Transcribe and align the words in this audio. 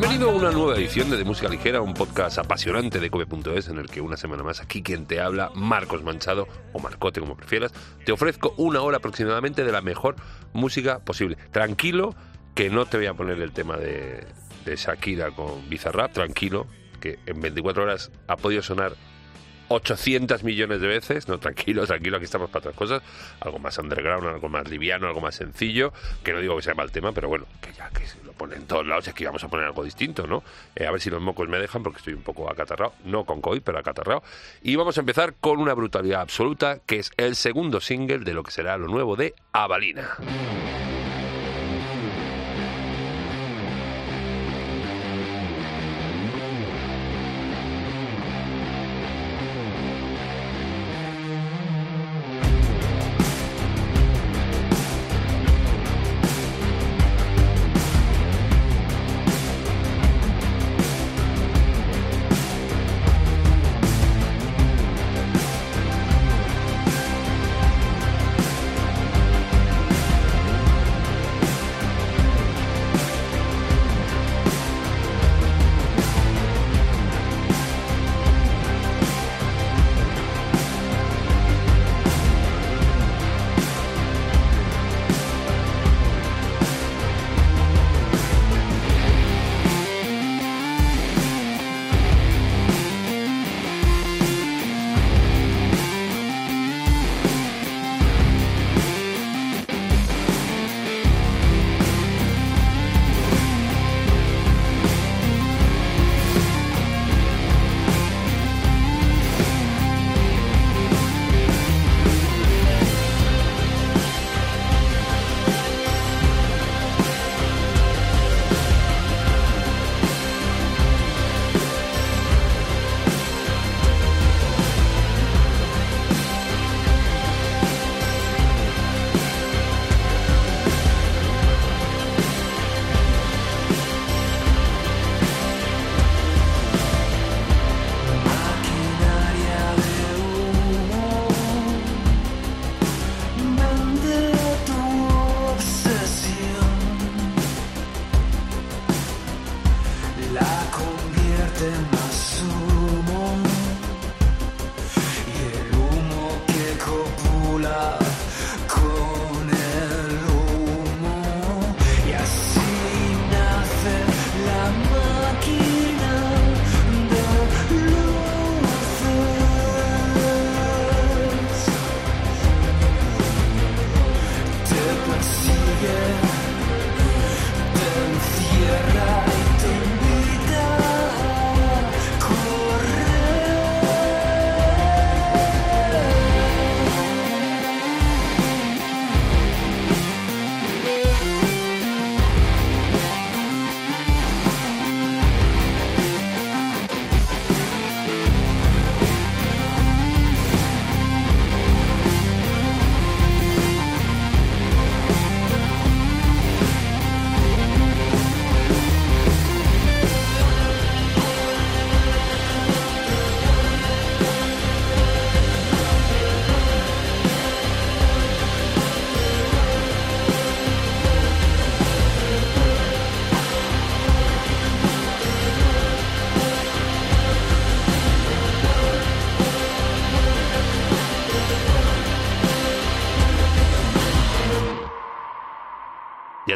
Bienvenido 0.00 0.30
a 0.30 0.34
una 0.34 0.50
nueva 0.50 0.76
edición 0.76 1.10
de, 1.10 1.18
de 1.18 1.24
Música 1.24 1.50
Ligera, 1.50 1.82
un 1.82 1.92
podcast 1.92 2.38
apasionante 2.38 3.00
de 3.00 3.10
Cope.es 3.10 3.68
en 3.68 3.76
el 3.76 3.90
que 3.90 4.00
una 4.00 4.16
semana 4.16 4.42
más 4.42 4.62
aquí 4.62 4.82
quien 4.82 5.04
te 5.04 5.20
habla, 5.20 5.50
Marcos 5.54 6.02
Manchado 6.02 6.48
o 6.72 6.78
Marcote 6.78 7.20
como 7.20 7.36
prefieras, 7.36 7.74
te 8.06 8.10
ofrezco 8.10 8.54
una 8.56 8.80
hora 8.80 8.96
aproximadamente 8.96 9.62
de 9.62 9.70
la 9.70 9.82
mejor 9.82 10.16
música 10.54 11.00
posible. 11.00 11.36
Tranquilo 11.50 12.14
que 12.54 12.70
no 12.70 12.86
te 12.86 12.96
voy 12.96 13.08
a 13.08 13.14
poner 13.14 13.42
el 13.42 13.52
tema 13.52 13.76
de, 13.76 14.26
de 14.64 14.76
Shakira 14.76 15.32
con 15.32 15.68
Bizarrap, 15.68 16.14
tranquilo 16.14 16.66
que 16.98 17.18
en 17.26 17.38
24 17.42 17.82
horas 17.82 18.10
ha 18.26 18.38
podido 18.38 18.62
sonar 18.62 18.96
800 19.70 20.42
millones 20.42 20.80
de 20.80 20.88
veces. 20.88 21.28
No, 21.28 21.38
tranquilo, 21.38 21.86
tranquilo, 21.86 22.16
aquí 22.16 22.24
estamos 22.24 22.50
para 22.50 22.58
otras 22.58 22.74
cosas. 22.74 23.02
Algo 23.40 23.58
más 23.58 23.78
underground, 23.78 24.26
algo 24.26 24.48
más 24.48 24.68
liviano, 24.68 25.06
algo 25.06 25.20
más 25.20 25.36
sencillo. 25.36 25.92
Que 26.24 26.32
no 26.32 26.40
digo 26.40 26.56
que 26.56 26.62
sea 26.62 26.74
mal 26.74 26.90
tema, 26.90 27.12
pero 27.12 27.28
bueno, 27.28 27.46
que 27.60 27.72
ya 27.72 27.88
que 27.90 28.02
lo 28.24 28.32
ponen 28.32 28.58
en 28.58 28.66
todos 28.66 28.84
lados, 28.84 29.06
es 29.06 29.14
que 29.14 29.24
vamos 29.24 29.42
a 29.44 29.48
poner 29.48 29.66
algo 29.66 29.84
distinto, 29.84 30.26
¿no? 30.26 30.42
Eh, 30.74 30.86
a 30.86 30.90
ver 30.90 31.00
si 31.00 31.08
los 31.08 31.22
mocos 31.22 31.48
me 31.48 31.58
dejan, 31.58 31.82
porque 31.82 31.98
estoy 31.98 32.14
un 32.14 32.22
poco 32.22 32.50
acatarrado. 32.50 32.94
No 33.04 33.24
con 33.24 33.40
COVID, 33.40 33.62
pero 33.62 33.78
acatarrado. 33.78 34.24
Y 34.62 34.74
vamos 34.74 34.96
a 34.98 35.00
empezar 35.00 35.34
con 35.40 35.60
una 35.60 35.74
brutalidad 35.74 36.20
absoluta, 36.20 36.80
que 36.84 36.98
es 36.98 37.12
el 37.16 37.36
segundo 37.36 37.80
single 37.80 38.18
de 38.18 38.34
lo 38.34 38.42
que 38.42 38.50
será 38.50 38.76
lo 38.76 38.88
nuevo 38.88 39.14
de 39.14 39.34
Avalina. 39.52 40.16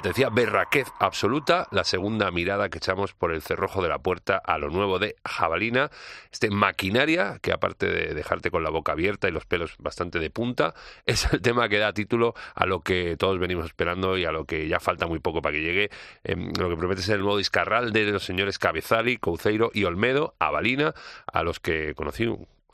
Te 0.04 0.10
decía, 0.10 0.28
berraquez 0.28 0.92
absoluta, 1.00 1.66
la 1.70 1.82
segunda 1.82 2.30
mirada 2.30 2.68
que 2.68 2.76
echamos 2.76 3.14
por 3.14 3.32
el 3.32 3.40
cerrojo 3.40 3.82
de 3.82 3.88
la 3.88 4.00
puerta 4.00 4.36
a 4.36 4.58
lo 4.58 4.68
nuevo 4.68 4.98
de 4.98 5.16
Jabalina, 5.24 5.90
este 6.30 6.50
maquinaria 6.50 7.38
que 7.40 7.52
aparte 7.52 7.86
de 7.86 8.12
dejarte 8.12 8.50
con 8.50 8.62
la 8.62 8.68
boca 8.68 8.92
abierta 8.92 9.28
y 9.28 9.30
los 9.30 9.46
pelos 9.46 9.76
bastante 9.78 10.18
de 10.18 10.28
punta, 10.28 10.74
es 11.06 11.32
el 11.32 11.40
tema 11.40 11.70
que 11.70 11.78
da 11.78 11.94
título 11.94 12.34
a 12.54 12.66
lo 12.66 12.82
que 12.82 13.16
todos 13.16 13.38
venimos 13.38 13.64
esperando 13.64 14.18
y 14.18 14.26
a 14.26 14.30
lo 14.30 14.44
que 14.44 14.68
ya 14.68 14.78
falta 14.78 15.06
muy 15.06 15.20
poco 15.20 15.40
para 15.40 15.54
que 15.54 15.62
llegue, 15.62 15.90
eh, 16.24 16.36
lo 16.58 16.68
que 16.68 16.76
promete 16.76 17.00
ser 17.00 17.14
el 17.14 17.22
nuevo 17.22 17.38
discarral 17.38 17.90
de 17.94 18.04
los 18.04 18.26
señores 18.26 18.58
Cabezali, 18.58 19.16
Couceiro 19.16 19.70
y 19.72 19.84
Olmedo, 19.84 20.34
Jabalina, 20.38 20.92
a 21.32 21.42
los 21.42 21.60
que 21.60 21.94
conocí 21.94 22.28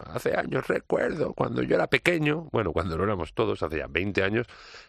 hace 0.06 0.36
años 0.36 0.66
recuerdo, 0.66 1.32
cuando 1.34 1.62
yo 1.62 1.74
era 1.74 1.86
pequeño, 1.86 2.48
bueno, 2.52 2.72
cuando 2.72 2.96
lo 2.96 3.04
éramos 3.04 3.34
todos, 3.34 3.62
hace 3.62 3.78
ya 3.78 3.86
20 3.88 4.22
años, 4.22 4.46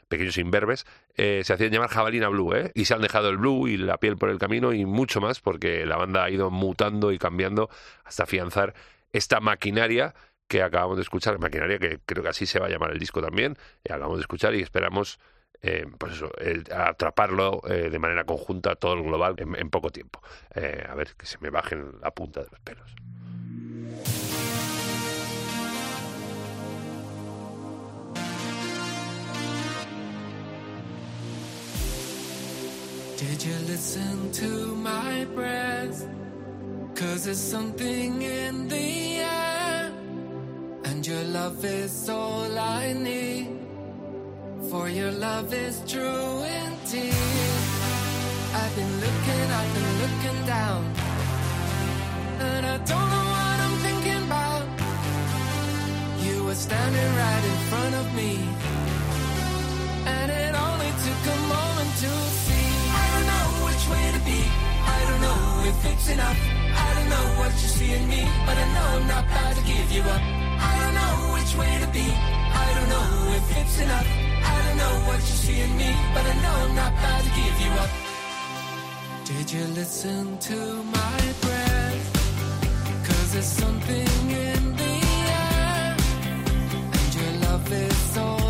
pequeños 0.08 0.38
imberbes, 0.38 0.86
eh, 1.16 1.42
se 1.44 1.54
hacían 1.54 1.72
llamar 1.72 1.90
Jabalina 1.90 2.30
Blue, 2.30 2.54
¿eh? 2.54 2.72
Y 2.76 2.86
se 2.86 2.94
han 2.94 3.02
dejado 3.02 3.30
el 3.30 3.38
blue 3.38 3.68
y 3.68 3.78
la 3.78 3.98
piel 3.98 4.18
por 4.18 4.30
el 4.30 4.40
camino 4.40 4.74
y 4.74 4.86
mucho 4.86 5.22
más, 5.22 5.40
porque 5.40 5.86
la 5.86 5.98
banda 5.98 6.24
ha 6.24 6.30
ido 6.30 6.50
mutando 6.50 7.12
y 7.12 7.18
cambiando 7.18 7.70
hasta 8.04 8.24
afianzar 8.24 8.74
esta 9.14 9.40
maquinaria 9.40 10.14
que 10.48 10.64
acabamos 10.64 10.98
de 10.98 11.04
escuchar, 11.04 11.40
maquinaria 11.40 11.80
que 11.80 12.00
creo 12.06 12.24
que 12.24 12.30
así 12.30 12.46
se 12.46 12.60
va 12.60 12.68
a 12.68 12.70
llamar 12.70 12.92
el 12.92 13.00
disco 13.00 13.22
también, 13.22 13.58
y 13.84 13.92
acabamos 13.92 14.18
de 14.18 14.22
escuchar 14.22 14.54
y 14.54 14.62
esperamos 14.62 15.20
eh, 15.64 15.86
pues 16.00 16.24
atraparlo 16.74 17.62
eh, 17.70 17.92
de 17.92 18.00
manera 18.00 18.24
conjunta 18.24 18.76
todo 18.76 18.96
el 18.96 19.04
global 19.04 19.36
en, 19.38 19.70
poco 19.70 19.92
tiempo. 19.92 20.20
Eh, 20.56 20.84
a 20.90 20.96
ver, 20.96 21.14
que 21.16 21.28
se 21.28 21.38
me 21.40 21.52
bajen 21.52 22.00
la 22.02 22.10
punta 22.12 22.42
de 22.42 22.48
los 22.50 22.60
pelos. 22.62 22.96
Did 33.22 33.44
you 33.44 33.56
listen 33.68 34.32
to 34.32 34.76
my 34.78 35.26
breath? 35.36 36.08
Cause 36.96 37.26
there's 37.26 37.38
something 37.38 38.20
in 38.20 38.68
the 38.68 39.18
air, 39.20 39.94
and 40.86 41.06
your 41.06 41.24
love 41.26 41.64
is 41.64 42.10
all 42.10 42.58
I 42.58 42.94
need. 42.94 43.60
For 44.72 44.90
your 44.90 45.12
love 45.12 45.54
is 45.54 45.84
true 45.88 46.34
indeed. 46.66 47.62
I've 48.60 48.76
been 48.76 48.94
looking, 49.06 49.46
I've 49.60 49.74
been 49.78 49.94
looking 50.04 50.40
down, 50.48 50.82
and 52.40 52.66
I 52.66 52.78
don't 52.92 53.10
know 53.14 53.28
what 53.38 53.58
I'm 53.66 53.78
thinking 53.86 54.24
about. 54.30 54.66
You 56.26 56.44
were 56.46 56.60
standing 56.68 57.12
right 57.24 57.44
in 57.52 57.58
front 57.70 57.94
of 58.02 58.08
me, 58.16 58.34
and 60.08 60.32
it 60.32 60.54
only 60.66 60.92
took 61.06 61.24
a 61.36 61.40
moment 61.54 61.92
to 62.02 62.10
see. 62.10 62.61
Way 63.92 64.06
to 64.16 64.22
be, 64.32 64.40
I 64.96 65.00
don't 65.08 65.22
know 65.28 65.40
if 65.70 65.78
it's 65.92 66.08
enough. 66.16 66.40
I 66.86 66.88
don't 66.96 67.10
know 67.14 67.28
what 67.40 67.52
you 67.62 67.70
see 67.78 67.92
in 67.98 68.04
me, 68.14 68.22
but 68.46 68.56
I 68.64 68.66
know 68.76 68.88
I'm 68.98 69.08
not 69.14 69.24
about 69.26 69.54
to 69.60 69.64
give 69.72 69.88
you 69.96 70.04
up. 70.16 70.24
I 70.70 70.74
don't 70.82 70.96
know 71.00 71.14
which 71.36 71.52
way 71.62 71.74
to 71.84 71.88
be, 71.98 72.08
I 72.64 72.68
don't 72.76 72.90
know 72.96 73.08
if 73.38 73.46
it's 73.60 73.78
enough. 73.86 74.10
I 74.54 74.56
don't 74.64 74.78
know 74.84 74.96
what 75.08 75.20
you 75.30 75.36
see 75.44 75.60
in 75.66 75.72
me, 75.82 75.92
but 76.14 76.24
I 76.32 76.36
know 76.44 76.56
I'm 76.66 76.76
not 76.82 76.92
about 76.94 77.22
to 77.28 77.32
give 77.40 77.56
you 77.66 77.72
up. 77.84 77.92
Did 79.32 79.48
you 79.56 79.64
listen 79.80 80.38
to 80.50 80.58
my 80.98 81.20
breath? 81.44 82.06
Cause 83.08 83.28
there's 83.34 83.54
something 83.64 84.08
in 84.50 84.62
the 84.82 84.96
air, 85.40 85.98
and 86.98 87.10
your 87.18 87.34
love 87.48 87.72
is 87.72 88.18
all 88.18 88.41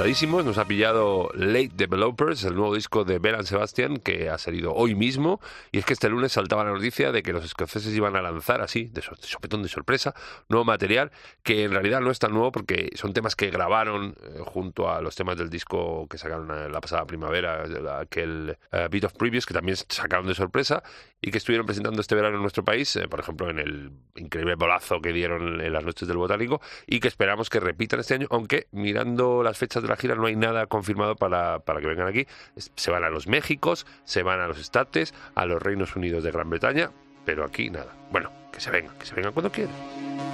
Nos 0.00 0.56
ha 0.56 0.64
pillado 0.64 1.28
Late 1.34 1.72
Developers, 1.74 2.42
el 2.44 2.54
nuevo 2.54 2.74
disco 2.74 3.04
de 3.04 3.18
Belan 3.18 3.44
Sebastian, 3.44 3.98
que 3.98 4.30
ha 4.30 4.38
salido 4.38 4.72
hoy 4.72 4.94
mismo. 4.94 5.40
Y 5.72 5.78
es 5.78 5.84
que 5.84 5.92
este 5.92 6.08
lunes 6.08 6.32
saltaba 6.32 6.64
la 6.64 6.72
noticia 6.72 7.12
de 7.12 7.22
que 7.22 7.34
los 7.34 7.44
escoceses 7.44 7.94
iban 7.94 8.16
a 8.16 8.22
lanzar 8.22 8.62
así, 8.62 8.84
de 8.86 9.02
so- 9.02 9.14
de 9.14 9.26
sopetón 9.26 9.62
de 9.62 9.68
sorpresa, 9.68 10.14
nuevo 10.48 10.64
material, 10.64 11.12
que 11.42 11.64
en 11.64 11.72
realidad 11.72 12.00
no 12.00 12.10
es 12.10 12.18
tan 12.18 12.32
nuevo 12.32 12.50
porque 12.50 12.88
son 12.94 13.12
temas 13.12 13.36
que 13.36 13.50
grabaron 13.50 14.16
eh, 14.22 14.38
junto 14.46 14.90
a 14.90 15.02
los 15.02 15.14
temas 15.16 15.36
del 15.36 15.50
disco 15.50 16.06
que 16.08 16.16
sacaron 16.16 16.50
eh, 16.50 16.70
la 16.70 16.80
pasada 16.80 17.04
primavera, 17.04 17.64
aquel 18.00 18.56
eh, 18.72 18.88
Beat 18.90 19.04
of 19.04 19.12
Previous, 19.12 19.44
que 19.44 19.52
también 19.52 19.76
sacaron 19.76 20.26
de 20.26 20.34
sorpresa 20.34 20.82
y 21.20 21.30
que 21.30 21.36
estuvieron 21.36 21.66
presentando 21.66 22.00
este 22.00 22.14
verano 22.14 22.36
en 22.36 22.42
nuestro 22.42 22.64
país, 22.64 22.98
por 23.10 23.20
ejemplo, 23.20 23.50
en 23.50 23.58
el 23.58 23.90
increíble 24.16 24.54
bolazo 24.54 25.02
que 25.02 25.12
dieron 25.12 25.60
en 25.60 25.72
las 25.74 25.84
noches 25.84 26.08
del 26.08 26.16
Botánico, 26.16 26.62
y 26.86 27.00
que 27.00 27.08
esperamos 27.08 27.50
que 27.50 27.60
repitan 27.60 28.00
este 28.00 28.14
año, 28.14 28.26
aunque 28.30 28.68
mirando 28.72 29.42
las 29.42 29.58
fechas 29.58 29.82
de 29.82 29.89
la 29.90 29.96
gira 29.96 30.14
no 30.14 30.26
hay 30.26 30.36
nada 30.36 30.66
confirmado 30.68 31.16
para, 31.16 31.58
para 31.58 31.80
que 31.80 31.88
vengan 31.88 32.06
aquí. 32.06 32.26
Se 32.56 32.90
van 32.92 33.02
a 33.02 33.10
los 33.10 33.26
Méxicos, 33.26 33.86
se 34.04 34.22
van 34.22 34.40
a 34.40 34.46
los 34.46 34.58
Estates, 34.58 35.12
a 35.34 35.46
los 35.46 35.60
Reinos 35.60 35.96
Unidos 35.96 36.22
de 36.22 36.30
Gran 36.30 36.48
Bretaña, 36.48 36.92
pero 37.24 37.44
aquí 37.44 37.70
nada. 37.70 37.92
Bueno, 38.12 38.30
que 38.52 38.60
se 38.60 38.70
vengan, 38.70 38.96
que 38.98 39.06
se 39.06 39.16
vengan 39.16 39.32
cuando 39.32 39.50
quieran. 39.50 40.29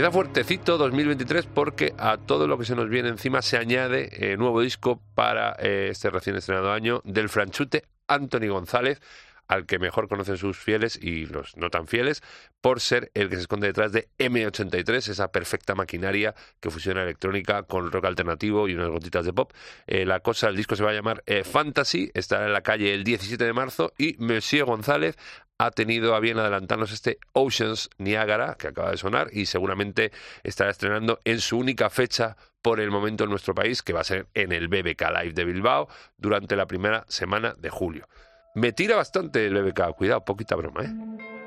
Empieza 0.00 0.14
fuertecito 0.14 0.78
2023 0.78 1.44
porque 1.44 1.92
a 1.98 2.16
todo 2.16 2.48
lo 2.48 2.56
que 2.56 2.64
se 2.64 2.74
nos 2.74 2.88
viene 2.88 3.10
encima 3.10 3.42
se 3.42 3.58
añade 3.58 4.08
eh, 4.12 4.38
nuevo 4.38 4.62
disco 4.62 5.02
para 5.14 5.54
eh, 5.58 5.88
este 5.90 6.08
recién 6.08 6.36
estrenado 6.36 6.72
año 6.72 7.02
del 7.04 7.28
franchute 7.28 7.84
Anthony 8.06 8.48
González 8.48 9.02
al 9.46 9.66
que 9.66 9.78
mejor 9.78 10.08
conocen 10.08 10.38
sus 10.38 10.56
fieles 10.56 10.98
y 11.02 11.26
los 11.26 11.54
no 11.58 11.68
tan 11.68 11.86
fieles, 11.86 12.22
por 12.62 12.80
ser 12.80 13.10
el 13.14 13.28
que 13.28 13.34
se 13.34 13.42
esconde 13.42 13.66
detrás 13.66 13.92
de 13.92 14.08
M83, 14.16 15.08
esa 15.08 15.32
perfecta 15.32 15.74
maquinaria 15.74 16.34
que 16.60 16.70
fusiona 16.70 17.02
electrónica 17.02 17.64
con 17.64 17.90
rock 17.90 18.04
alternativo 18.04 18.68
y 18.68 18.74
unas 18.74 18.88
gotitas 18.88 19.26
de 19.26 19.32
pop. 19.32 19.52
Eh, 19.88 20.06
la 20.06 20.20
cosa, 20.20 20.48
el 20.48 20.56
disco 20.56 20.76
se 20.76 20.84
va 20.84 20.90
a 20.90 20.94
llamar 20.94 21.24
Fantasy, 21.44 22.12
estará 22.14 22.46
en 22.46 22.52
la 22.52 22.62
calle 22.62 22.94
el 22.94 23.02
17 23.02 23.44
de 23.44 23.52
marzo 23.52 23.92
y 23.98 24.14
Monsieur 24.18 24.64
González 24.64 25.18
ha 25.60 25.70
tenido 25.70 26.14
a 26.14 26.20
bien 26.20 26.38
adelantarnos 26.38 26.90
este 26.90 27.18
Oceans 27.34 27.90
Niagara, 27.98 28.56
que 28.58 28.68
acaba 28.68 28.92
de 28.92 28.96
sonar, 28.96 29.28
y 29.30 29.44
seguramente 29.44 30.10
estará 30.42 30.70
estrenando 30.70 31.20
en 31.24 31.38
su 31.38 31.58
única 31.58 31.90
fecha 31.90 32.38
por 32.62 32.80
el 32.80 32.90
momento 32.90 33.24
en 33.24 33.30
nuestro 33.30 33.54
país, 33.54 33.82
que 33.82 33.92
va 33.92 34.00
a 34.00 34.04
ser 34.04 34.26
en 34.32 34.52
el 34.52 34.68
BBK 34.68 35.02
Live 35.20 35.32
de 35.34 35.44
Bilbao 35.44 35.88
durante 36.16 36.56
la 36.56 36.66
primera 36.66 37.04
semana 37.08 37.54
de 37.58 37.68
julio. 37.68 38.08
Me 38.54 38.72
tira 38.72 38.96
bastante 38.96 39.46
el 39.46 39.54
BBK, 39.54 39.94
cuidado, 39.96 40.24
poquita 40.24 40.56
broma, 40.56 40.82
¿eh? 40.82 41.39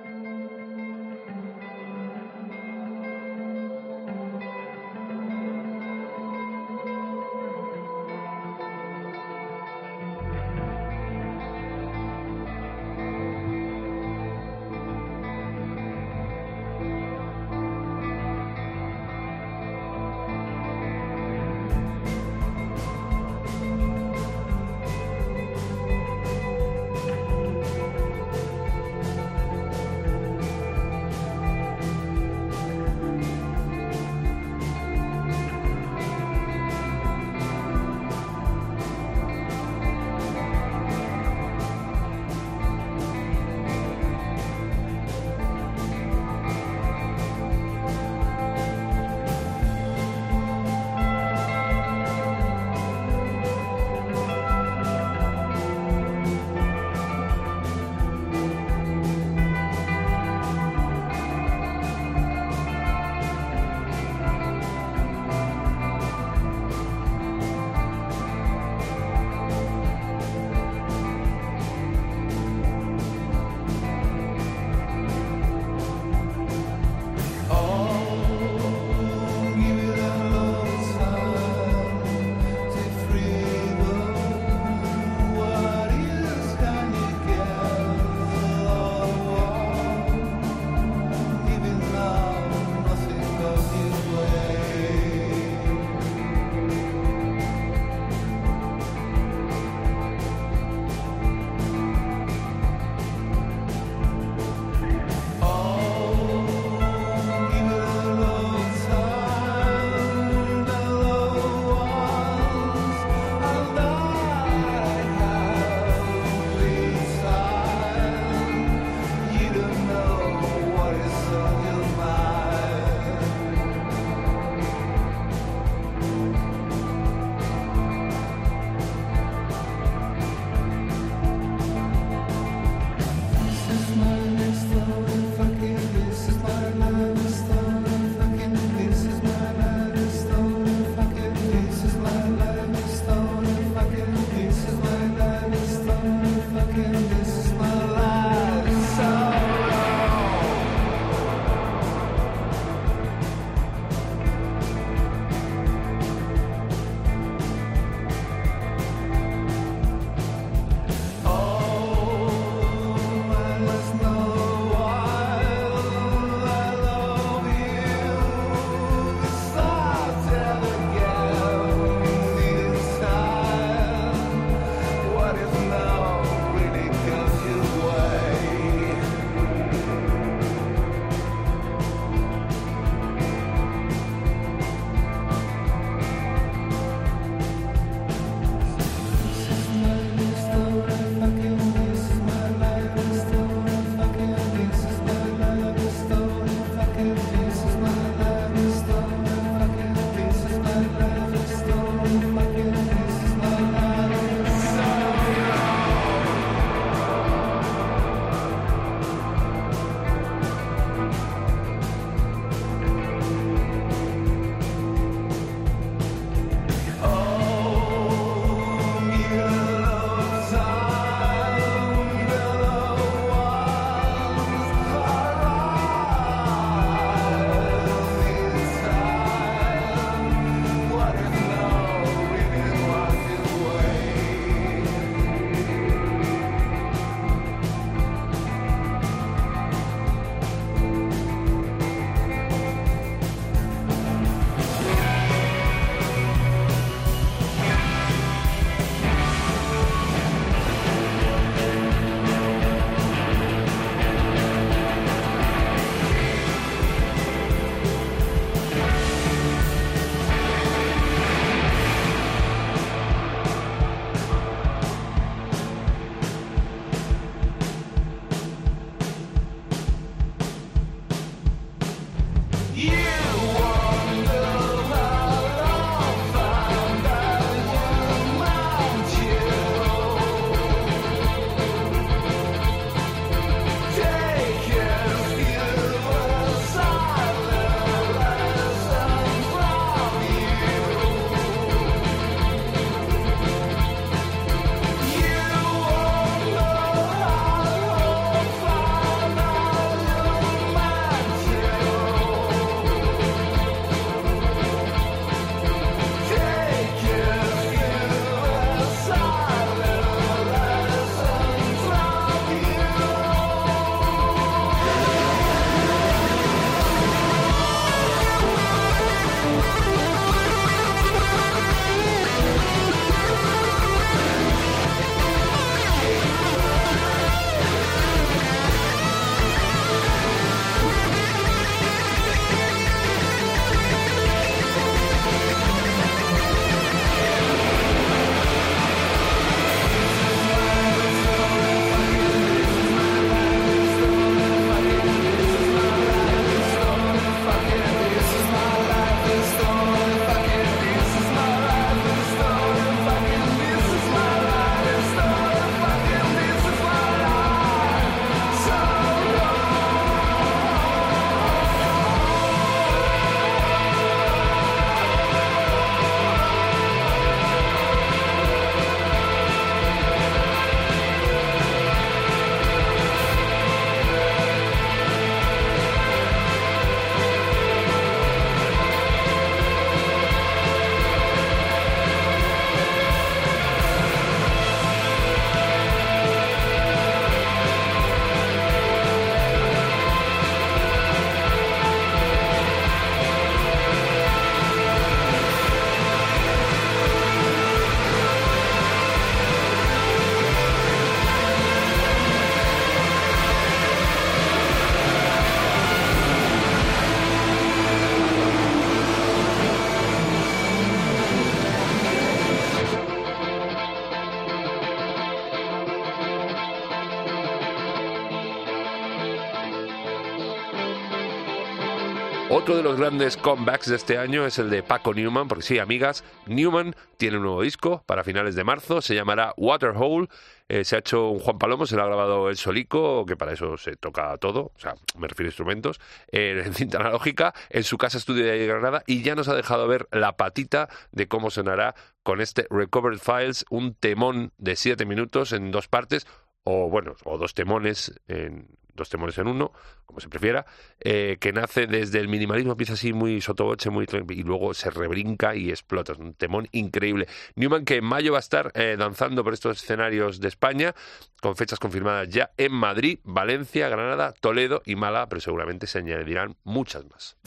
Otro 422.63 422.77
de 422.77 422.83
los 422.83 422.97
grandes 422.97 423.35
comebacks 423.35 423.89
de 423.89 423.97
este 423.97 424.17
año 424.17 424.45
es 424.45 424.57
el 424.57 424.69
de 424.69 424.83
Paco 424.83 425.13
Newman, 425.13 425.49
porque 425.49 425.65
sí, 425.65 425.79
amigas, 425.79 426.23
Newman 426.45 426.95
tiene 427.17 427.35
un 427.35 427.43
nuevo 427.43 427.61
disco 427.61 428.03
para 428.05 428.23
finales 428.23 428.55
de 428.55 428.63
marzo, 428.63 429.01
se 429.01 429.15
llamará 429.15 429.53
Waterhole. 429.57 430.29
Eh, 430.69 430.85
se 430.85 430.95
ha 430.95 430.99
hecho 430.99 431.27
un 431.27 431.39
Juan 431.39 431.57
Palomo, 431.57 431.85
se 431.85 431.97
lo 431.97 432.03
ha 432.03 432.05
grabado 432.05 432.47
el 432.47 432.55
solico, 432.55 433.25
que 433.25 433.35
para 433.35 433.51
eso 433.51 433.75
se 433.75 433.97
toca 433.97 434.37
todo, 434.37 434.71
o 434.73 434.79
sea, 434.79 434.95
me 435.17 435.27
refiero 435.27 435.47
a 435.47 435.51
instrumentos, 435.51 435.99
eh, 436.31 436.63
en 436.65 436.73
cinta 436.73 436.99
analógica, 436.99 437.53
en 437.69 437.83
su 437.83 437.97
casa 437.97 438.17
estudio 438.17 438.45
de 438.45 438.65
Granada, 438.65 439.03
y 439.07 439.23
ya 439.23 439.35
nos 439.35 439.49
ha 439.49 439.55
dejado 439.55 439.85
ver 439.89 440.07
la 440.13 440.37
patita 440.37 440.87
de 441.11 441.27
cómo 441.27 441.49
sonará 441.51 441.95
con 442.23 442.39
este 442.39 442.65
Recovered 442.69 443.19
Files, 443.19 443.65
un 443.71 443.93
temón 443.93 444.53
de 444.57 444.77
siete 444.77 445.05
minutos 445.05 445.51
en 445.51 445.69
dos 445.71 445.89
partes, 445.89 446.27
o 446.63 446.87
bueno, 446.87 447.15
o 447.25 447.37
dos 447.37 447.55
temones 447.55 448.21
en 448.29 448.69
dos 448.93 449.09
temones 449.09 449.37
en 449.37 449.47
uno, 449.47 449.71
como 450.05 450.19
se 450.19 450.29
prefiera, 450.29 450.65
eh, 450.99 451.37
que 451.39 451.51
nace 451.53 451.87
desde 451.87 452.19
el 452.19 452.27
minimalismo, 452.27 452.71
empieza 452.71 452.93
así 452.93 453.13
muy 453.13 453.41
sotoboche, 453.41 453.89
muy 453.89 454.07
y 454.29 454.43
luego 454.43 454.73
se 454.73 454.89
rebrinca 454.89 455.55
y 455.55 455.69
explota. 455.69 456.13
Es 456.13 456.19
un 456.19 456.33
temón 456.33 456.67
increíble. 456.71 457.27
Newman 457.55 457.85
que 457.85 457.97
en 457.97 458.05
mayo 458.05 458.31
va 458.33 458.37
a 458.37 458.39
estar 458.39 458.71
eh, 458.75 458.95
danzando 458.97 459.43
por 459.43 459.53
estos 459.53 459.81
escenarios 459.81 460.39
de 460.39 460.47
España, 460.47 460.93
con 461.41 461.55
fechas 461.55 461.79
confirmadas 461.79 462.29
ya 462.29 462.51
en 462.57 462.71
Madrid, 462.73 463.19
Valencia, 463.23 463.89
Granada, 463.89 464.33
Toledo 464.33 464.81
y 464.85 464.95
Málaga, 464.95 465.29
pero 465.29 465.41
seguramente 465.41 465.87
se 465.87 465.99
añadirán 465.99 466.55
muchas 466.63 467.05
más. 467.05 467.37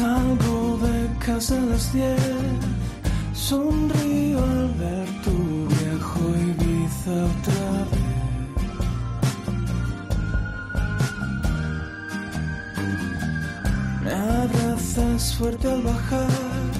Salgo 0.00 0.78
de 0.78 0.98
casa 1.18 1.56
a 1.58 1.60
las 1.60 1.92
diez, 1.92 2.18
sonrío 3.34 4.42
al 4.42 4.68
ver 4.80 5.08
tu 5.24 5.36
viejo 5.76 6.20
Ibiza 6.48 7.16
otra 7.32 7.68
vez. 7.90 8.08
Me 14.02 14.12
abrazas 14.12 15.34
fuerte 15.36 15.70
al 15.70 15.82
bajar, 15.82 16.70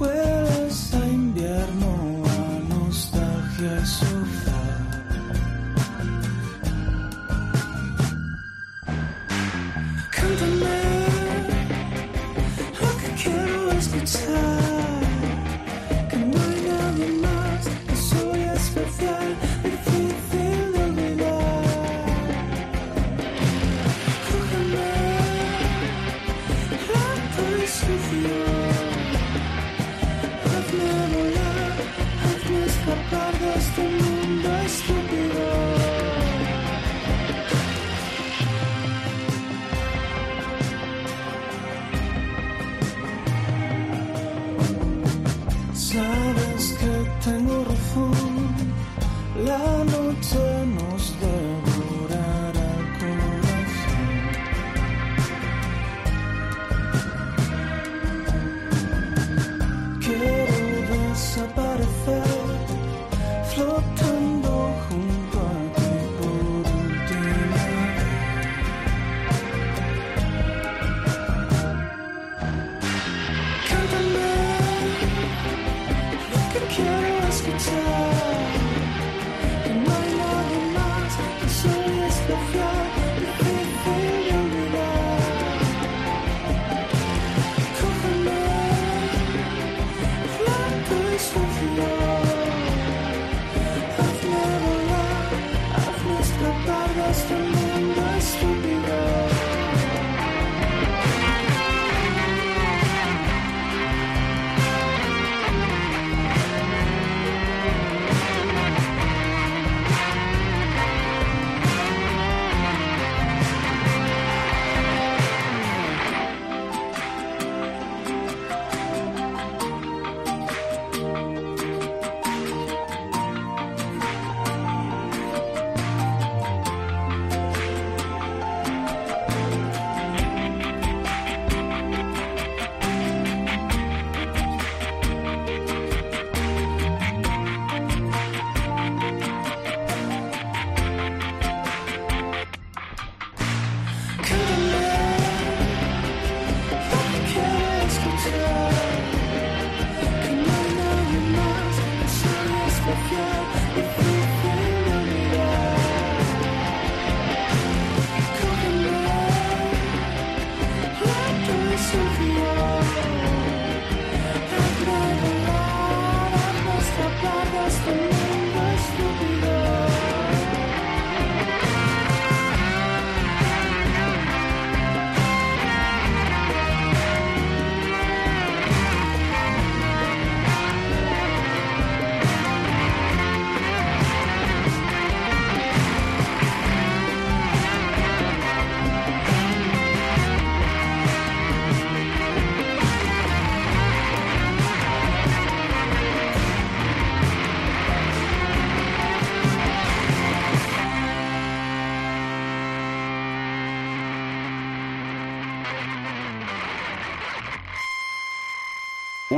hueles 0.00 0.94
a 0.94 1.06
invierno, 1.06 1.92
a 2.26 2.74
nostalgia 2.74 3.74
y 3.82 3.86
quiero 14.12 14.51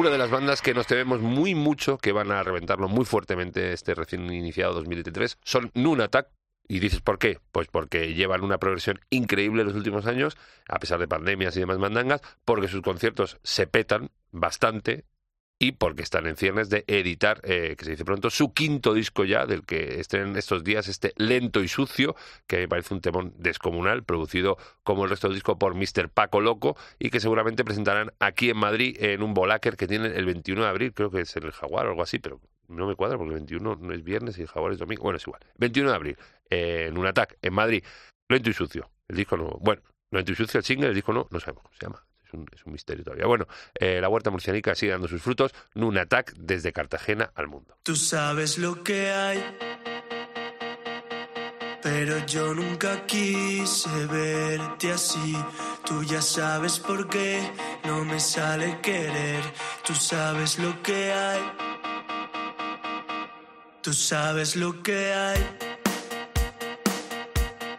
De 0.05 0.19
las 0.19 0.31
bandas 0.31 0.61
que 0.61 0.75
nos 0.75 0.87
tememos 0.87 1.21
muy 1.21 1.55
mucho, 1.55 1.97
que 1.97 2.13
van 2.13 2.31
a 2.31 2.43
reventarlo 2.43 2.89
muy 2.89 3.07
fuertemente 3.07 3.73
este 3.73 3.95
recién 3.95 4.31
iniciado 4.31 4.75
2023, 4.75 5.39
son 5.43 5.71
Nunatak, 5.73 6.29
¿Y 6.69 6.79
dices 6.81 7.01
por 7.01 7.19
qué? 7.19 7.41
Pues 7.53 7.69
porque 7.69 8.15
llevan 8.15 8.43
una 8.43 8.59
progresión 8.59 9.01
increíble 9.11 9.63
en 9.63 9.69
los 9.69 9.77
últimos 9.77 10.07
años, 10.07 10.37
a 10.69 10.79
pesar 10.79 10.99
de 10.99 11.09
pandemias 11.09 11.57
y 11.57 11.61
demás 11.61 11.79
mandangas, 11.79 12.21
porque 12.45 12.69
sus 12.69 12.83
conciertos 12.83 13.39
se 13.43 13.67
petan 13.67 14.11
bastante 14.31 15.05
y 15.59 15.73
porque 15.73 16.03
están 16.03 16.27
en 16.27 16.37
ciernes 16.37 16.69
de 16.69 16.85
editar, 16.87 17.41
eh, 17.45 17.77
que 17.79 17.85
se 17.85 17.93
dice 17.93 18.05
pronto, 18.05 18.31
su 18.31 18.53
quinto 18.53 18.93
disco 18.93 19.25
ya, 19.25 19.47
del 19.47 19.65
que 19.65 20.01
estén 20.01 20.37
estos 20.37 20.65
días 20.65 20.89
este 20.89 21.13
lento 21.17 21.63
y 21.63 21.69
sucio, 21.69 22.17
que 22.47 22.59
me 22.59 22.69
parece 22.69 22.95
un 22.95 23.01
temón 23.01 23.35
descomunal, 23.39 24.03
producido 24.03 24.59
como 24.83 25.05
el 25.05 25.11
resto 25.11 25.29
del 25.29 25.37
disco 25.37 25.59
por 25.59 25.75
Mr. 25.75 26.09
Paco 26.09 26.41
Loco, 26.41 26.77
y 26.99 27.11
que 27.11 27.21
seguramente 27.21 27.65
presentarán 27.65 28.13
aquí 28.19 28.51
en 28.51 28.57
Madrid 28.57 28.97
en 29.01 29.23
un 29.23 29.33
Volaker 29.33 29.77
que 29.77 29.87
tienen 29.87 30.13
el 30.15 30.25
21 30.25 30.63
de 30.63 30.69
abril, 30.69 30.93
creo 30.93 31.11
que 31.11 31.21
es 31.21 31.37
en 31.37 31.45
el 31.45 31.53
Jaguar 31.53 31.87
o 31.87 31.91
algo 31.91 32.03
así, 32.03 32.19
pero 32.19 32.41
no 32.69 32.87
me 32.87 32.97
cuadra 32.97 33.17
porque 33.17 33.35
el 33.35 33.41
21 33.41 33.77
no 33.77 33.95
es 33.95 34.03
viernes 34.03 34.39
y 34.39 34.43
el 34.43 34.49
Jaguar 34.49 34.73
es 34.73 34.79
domingo, 34.79 35.05
bueno, 35.05 35.19
es 35.19 35.27
igual. 35.27 35.41
21 35.59 35.91
de 35.91 35.97
abril, 35.97 36.19
eh, 36.51 36.87
en 36.89 36.99
un 36.99 37.07
ataque 37.07 37.37
en 37.43 37.55
Madrid, 37.55 37.85
lento 38.29 38.51
y 38.51 38.53
sucio, 38.53 38.91
el 39.09 39.17
disco 39.17 39.37
no, 39.37 39.57
bueno, 39.61 39.83
lento 40.11 40.33
y 40.33 40.35
sucio 40.35 40.59
el 40.59 40.65
single, 40.65 40.89
el 40.89 40.95
disco 40.95 41.13
no, 41.13 41.29
no 41.31 41.39
sabemos 41.39 41.63
cómo 41.63 41.75
se 41.75 41.87
llama 41.87 42.05
un, 42.35 42.47
es 42.55 42.65
un 42.67 42.73
misterio 42.73 43.05
todavía. 43.05 43.27
Bueno, 43.27 43.47
eh, 43.75 44.01
la 44.01 44.09
huerta 44.09 44.31
murcianica 44.31 44.75
sigue 44.75 44.93
dando 44.93 45.09
sus 45.09 45.23
frutos. 45.23 45.53
Nunatak 45.75 46.33
desde 46.37 46.73
Cartagena 46.73 47.31
al 47.35 47.49
mundo. 47.49 47.77
Tú 47.83 47.97
sabes 47.97 48.59
lo 48.59 48.83
que 48.83 49.11
hay, 49.11 49.43
pero 51.83 52.25
yo 52.27 52.55
nunca 52.55 53.05
quise 53.07 54.07
verte 54.07 54.93
así. 54.93 55.37
Tú 55.85 56.03
ya 56.03 56.23
sabes 56.23 56.79
por 56.79 57.09
qué 57.09 57.43
no 57.85 58.05
me 58.05 58.19
sale 58.19 58.81
querer. 58.81 59.43
Tú 59.87 59.95
sabes 59.95 60.59
lo 60.59 60.83
que 60.83 61.13
hay. 61.13 61.43
Tú 63.83 63.93
sabes 63.93 64.57
lo 64.57 64.83
que 64.83 65.13
hay. 65.13 65.47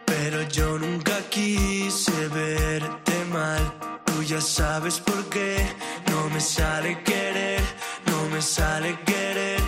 Pero 0.06 0.42
yo 0.42 0.78
nunca 0.78 1.18
quise 1.30 2.28
verte 2.28 3.24
mal. 3.32 3.95
Ya 4.26 4.40
sabes 4.40 4.98
por 4.98 5.24
qué 5.26 5.56
no 6.10 6.28
me 6.30 6.40
sale 6.40 7.00
querer, 7.04 7.60
no 8.06 8.28
me 8.28 8.42
sale 8.42 8.98
querer. 9.04 9.60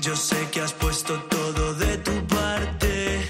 Yo 0.00 0.16
sé 0.16 0.48
que 0.50 0.60
has 0.60 0.72
puesto 0.72 1.14
todo 1.34 1.74
de 1.74 1.98
tu 1.98 2.26
parte. 2.26 3.28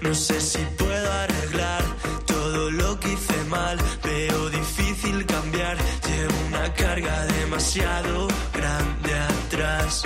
No 0.00 0.14
sé 0.14 0.40
si 0.40 0.60
puedo 0.78 1.12
arreglar 1.12 1.84
todo 2.26 2.70
lo 2.70 2.98
que 2.98 3.12
hice 3.12 3.44
mal. 3.50 3.76
Veo 4.02 4.48
difícil 4.48 5.26
cambiar. 5.26 5.76
Llevo 6.08 6.34
una 6.46 6.72
carga 6.72 7.26
demasiado 7.26 8.28
grande 8.54 9.14
atrás. 9.14 10.04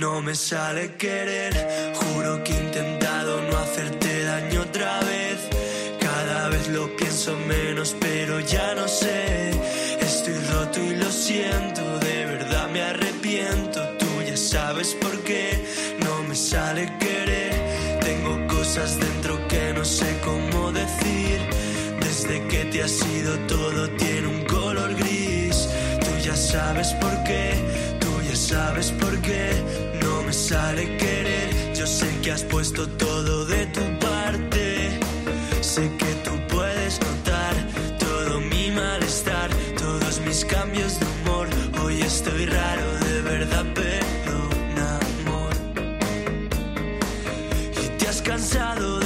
No 0.00 0.22
me 0.22 0.34
sale 0.34 0.96
querer, 0.96 1.52
juro 1.92 2.42
que 2.42 2.52
he 2.54 2.58
intentado 2.58 3.42
no 3.42 3.58
hacerte 3.58 4.24
daño 4.24 4.62
otra 4.62 4.98
vez. 5.00 5.36
Cada 6.00 6.48
vez 6.48 6.68
lo 6.68 6.96
pienso 6.96 7.36
menos, 7.46 7.94
pero 8.00 8.40
ya 8.40 8.74
no 8.76 8.88
sé. 8.88 9.50
Estoy 10.00 10.38
roto 10.54 10.80
y 10.82 10.96
lo 10.96 11.10
siento, 11.10 11.82
de 11.98 12.24
verdad 12.24 12.70
me 12.70 12.80
arrepiento. 12.80 13.82
Tú 13.98 14.06
ya 14.26 14.38
sabes 14.38 14.94
por 14.94 15.22
qué 15.22 15.62
no 16.02 16.22
me 16.22 16.34
sale 16.34 16.90
querer. 16.98 18.00
Tengo 18.00 18.46
cosas 18.56 18.98
dentro 18.98 19.46
que 19.48 19.74
no 19.74 19.84
sé 19.84 20.18
cómo 20.24 20.72
decir. 20.72 21.40
Desde 22.00 22.48
que 22.48 22.64
te 22.72 22.82
has 22.84 23.06
ido 23.06 23.36
todo 23.40 23.86
tiene 23.98 24.28
un 24.28 24.44
color 24.46 24.94
gris. 24.94 25.68
Tú 26.00 26.10
ya 26.24 26.34
sabes 26.34 26.88
por 26.94 27.22
qué, 27.24 27.52
tú 28.00 28.08
ya 28.26 28.34
sabes 28.34 28.92
por 28.92 29.14
qué 29.20 29.89
me 30.30 30.34
sale 30.34 30.96
querer. 30.96 31.74
Yo 31.74 31.86
sé 31.86 32.06
que 32.22 32.30
has 32.30 32.44
puesto 32.44 32.88
todo 33.06 33.46
de 33.46 33.66
tu 33.76 33.84
parte. 33.98 34.64
Sé 35.60 35.82
que 36.00 36.12
tú 36.24 36.32
puedes 36.54 37.00
notar 37.00 37.54
todo 37.98 38.40
mi 38.40 38.70
malestar, 38.70 39.50
todos 39.76 40.20
mis 40.26 40.44
cambios 40.44 41.00
de 41.00 41.06
humor. 41.12 41.48
Hoy 41.82 42.00
estoy 42.02 42.46
raro, 42.46 42.86
de 43.06 43.22
verdad, 43.22 43.64
perdona, 43.74 44.88
amor. 45.10 45.54
Y 47.82 47.86
te 47.98 48.08
has 48.08 48.22
cansado 48.22 48.99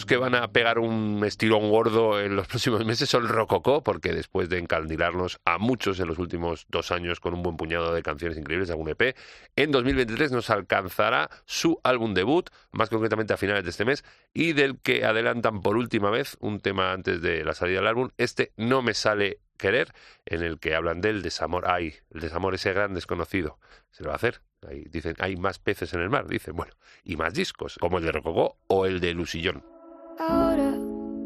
Otros 0.00 0.08
que 0.08 0.16
van 0.16 0.34
a 0.34 0.50
pegar 0.50 0.78
un 0.78 1.22
estirón 1.26 1.68
gordo 1.68 2.22
en 2.22 2.34
los 2.34 2.46
próximos 2.48 2.86
meses 2.86 3.10
son 3.10 3.28
Rococó, 3.28 3.82
porque 3.82 4.14
después 4.14 4.48
de 4.48 4.56
encandilarnos 4.56 5.40
a 5.44 5.58
muchos 5.58 6.00
en 6.00 6.06
los 6.06 6.18
últimos 6.18 6.64
dos 6.70 6.90
años 6.90 7.20
con 7.20 7.34
un 7.34 7.42
buen 7.42 7.58
puñado 7.58 7.92
de 7.92 8.02
canciones 8.02 8.38
increíbles 8.38 8.68
de 8.68 8.72
algún 8.72 8.88
EP, 8.88 9.14
en 9.56 9.70
2023 9.70 10.32
nos 10.32 10.48
alcanzará 10.48 11.28
su 11.44 11.78
álbum 11.84 12.14
debut, 12.14 12.48
más 12.72 12.88
concretamente 12.88 13.34
a 13.34 13.36
finales 13.36 13.62
de 13.62 13.68
este 13.68 13.84
mes, 13.84 14.02
y 14.32 14.54
del 14.54 14.78
que 14.78 15.04
adelantan 15.04 15.60
por 15.60 15.76
última 15.76 16.08
vez 16.08 16.38
un 16.40 16.60
tema 16.60 16.92
antes 16.92 17.20
de 17.20 17.44
la 17.44 17.52
salida 17.52 17.80
del 17.80 17.88
álbum, 17.88 18.08
este 18.16 18.54
No 18.56 18.80
me 18.80 18.94
sale 18.94 19.40
querer, 19.58 19.92
en 20.24 20.42
el 20.42 20.60
que 20.60 20.76
hablan 20.76 21.02
del 21.02 21.20
desamor. 21.20 21.64
Ay, 21.68 21.96
el 22.14 22.22
desamor 22.22 22.54
ese 22.54 22.72
gran 22.72 22.94
desconocido. 22.94 23.58
Se 23.90 24.02
lo 24.02 24.08
va 24.08 24.14
a 24.14 24.16
hacer. 24.16 24.40
Ahí 24.66 24.84
dicen, 24.90 25.14
hay 25.18 25.36
más 25.36 25.58
peces 25.58 25.92
en 25.92 26.00
el 26.00 26.08
mar, 26.08 26.26
dicen, 26.26 26.56
bueno, 26.56 26.72
y 27.04 27.16
más 27.16 27.34
discos, 27.34 27.76
como 27.78 27.98
el 27.98 28.04
de 28.04 28.12
Rococó 28.12 28.56
o 28.66 28.86
el 28.86 29.00
de 29.00 29.12
Lucillón. 29.12 29.79
Ahora 30.28 30.74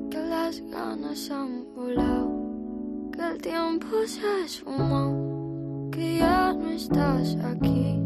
que 0.08 0.18
las 0.18 0.60
ganas 0.70 1.28
han 1.28 1.66
volado, 1.74 3.10
que 3.10 3.22
el 3.22 3.38
tiempo 3.42 3.88
se 4.06 4.20
ha 4.24 4.44
esfumado, 4.44 5.90
que 5.90 6.18
ya 6.18 6.52
no 6.52 6.68
estás 6.68 7.36
aquí. 7.42 8.00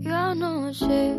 Ya 0.00 0.34
no 0.34 0.74
sé 0.74 1.18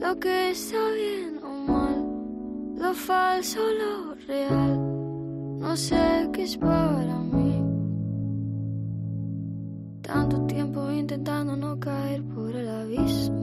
lo 0.00 0.16
que 0.18 0.50
está 0.52 0.78
bien 0.94 1.38
o 1.44 1.52
mal, 1.70 2.74
lo 2.78 2.94
falso, 2.94 3.60
lo 3.60 4.14
real. 4.26 4.78
No 5.58 5.76
sé 5.76 6.30
qué 6.32 6.44
es 6.44 6.56
para 6.56 7.18
mí. 7.18 7.62
Tanto 10.00 10.40
tiempo 10.46 10.90
intentando 10.90 11.54
no 11.54 11.78
caer 11.78 12.22
por 12.34 12.56
el 12.56 12.66
abismo. 12.66 13.35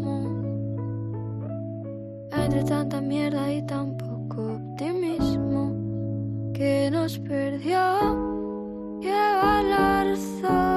Tanta 2.62 3.02
mierda 3.02 3.52
y 3.52 3.62
tan 3.64 3.98
poco 3.98 4.54
optimismo 4.54 5.74
que 6.54 6.90
nos 6.92 7.20
perdió. 7.20 9.00
Lleva 9.02 9.62
la 9.64 10.04
razón 10.06 10.73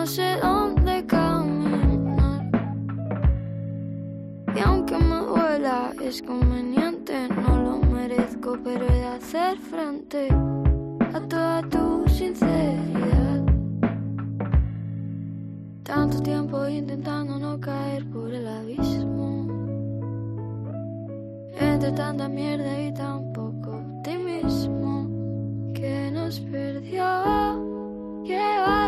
No 0.00 0.06
sé 0.06 0.38
dónde 0.40 1.04
caminar. 1.04 2.50
Y 4.56 4.60
aunque 4.60 4.96
me 4.96 5.16
duela, 5.16 5.92
es 6.02 6.22
conveniente. 6.22 7.28
No 7.28 7.62
lo 7.62 7.80
merezco, 7.82 8.56
pero 8.64 8.86
he 8.86 8.92
de 8.92 9.04
hacer 9.04 9.58
frente 9.58 10.28
a 11.12 11.20
toda 11.28 11.60
tu 11.68 12.08
sinceridad. 12.08 13.44
Tanto 15.82 16.22
tiempo 16.22 16.66
intentando 16.66 17.38
no 17.38 17.60
caer 17.60 18.06
por 18.06 18.32
el 18.32 18.48
abismo. 18.48 19.48
Entre 21.60 21.92
tanta 21.92 22.26
mierda 22.26 22.80
y 22.80 22.94
tan 22.94 23.34
poco 23.34 23.82
optimismo 23.98 25.06
que 25.74 26.10
nos 26.10 26.40
perdió. 26.40 27.50
La 28.30 28.79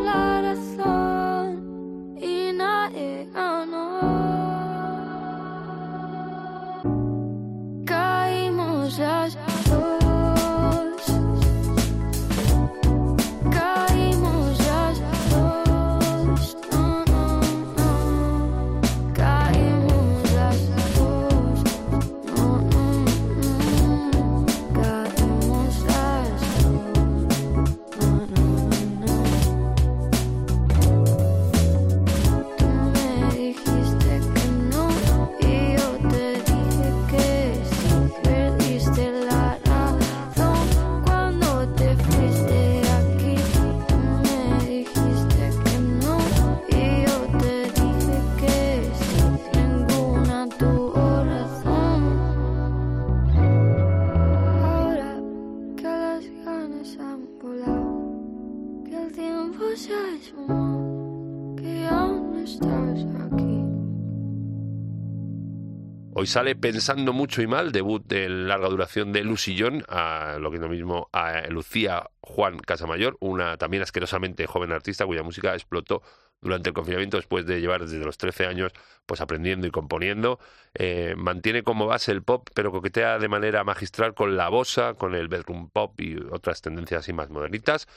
sale 66.33 66.57
Pensando 66.57 67.13
Mucho 67.13 67.43
y 67.43 67.47
Mal, 67.47 67.73
debut 67.73 68.03
de 68.07 68.27
larga 68.31 68.71
duración 68.71 69.13
de 69.13 69.23
Lucillón, 69.23 69.85
a 69.87 70.39
lo 70.41 70.51
que 70.51 70.57
es 70.57 70.63
mismo 70.63 71.11
a 71.13 71.47
Lucía 71.51 72.09
Juan 72.23 72.59
Casamayor, 72.59 73.19
una 73.21 73.59
también 73.59 73.83
asquerosamente 73.83 74.47
joven 74.47 74.73
artista 74.73 75.05
cuya 75.05 75.23
música 75.23 75.53
explotó 75.53 76.01
durante 76.41 76.71
el 76.71 76.75
confinamiento 76.75 77.19
después 77.19 77.45
de 77.45 77.61
llevar 77.61 77.83
desde 77.83 77.99
los 77.99 78.17
13 78.17 78.47
años 78.47 78.73
pues 79.05 79.21
aprendiendo 79.21 79.67
y 79.67 79.71
componiendo. 79.71 80.39
Eh, 80.73 81.15
mantiene 81.19 81.63
como 81.63 81.87
base 81.87 82.13
el 82.13 82.23
pop, 82.23 82.49
pero 82.55 82.73
coquetea 82.73 83.19
de 83.19 83.29
manera 83.29 83.63
magistral 83.63 84.15
con 84.15 84.35
la 84.35 84.49
bossa, 84.49 84.95
con 84.95 85.15
el 85.15 85.29
bedroom 85.29 85.69
pop 85.69 86.01
y 86.01 86.17
otras 86.31 86.63
tendencias 86.63 87.01
así 87.01 87.13
más 87.13 87.29
modernitas. 87.29 87.89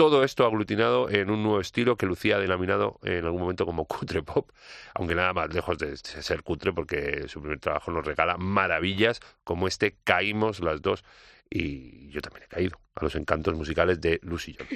Todo 0.00 0.24
esto 0.24 0.46
aglutinado 0.46 1.10
en 1.10 1.28
un 1.28 1.42
nuevo 1.42 1.60
estilo 1.60 1.98
que 1.98 2.06
Lucía 2.06 2.38
denominado 2.38 2.98
en 3.02 3.26
algún 3.26 3.42
momento 3.42 3.66
como 3.66 3.84
cutre 3.84 4.22
pop, 4.22 4.48
aunque 4.94 5.14
nada 5.14 5.34
más 5.34 5.52
lejos 5.52 5.76
de 5.76 5.94
ser 5.98 6.42
cutre 6.42 6.72
porque 6.72 7.28
su 7.28 7.42
primer 7.42 7.60
trabajo 7.60 7.90
nos 7.92 8.06
regala 8.06 8.38
maravillas 8.38 9.20
como 9.44 9.68
este 9.68 9.98
Caímos 10.02 10.60
las 10.60 10.80
dos. 10.80 11.04
Y 11.50 12.08
yo 12.08 12.22
también 12.22 12.44
he 12.44 12.48
caído 12.48 12.80
a 12.94 13.04
los 13.04 13.14
encantos 13.14 13.54
musicales 13.54 14.00
de 14.00 14.20
Lucy 14.22 14.56
John. 14.58 14.68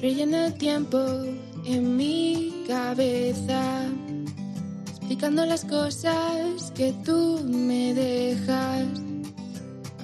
Relleno 0.00 0.46
el 0.46 0.56
tiempo 0.58 1.24
en 1.64 1.96
mi 1.96 2.64
cabeza, 2.68 3.90
explicando 5.10 5.44
las 5.44 5.64
cosas 5.64 6.70
que 6.76 6.92
tú 7.04 7.40
me 7.44 7.92
dejas. 7.94 8.86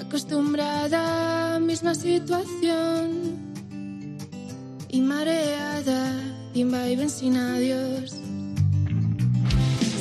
Acostumbrada 0.01 1.55
a 1.55 1.61
misma 1.61 1.95
situación 1.95 3.37
y 4.89 5.01
mareada 5.01 6.11
y 6.55 6.63
en 6.63 7.09
sin 7.09 7.37
adiós. 7.37 8.17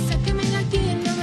Sáqueme 0.10 0.42
aquí, 0.58 1.15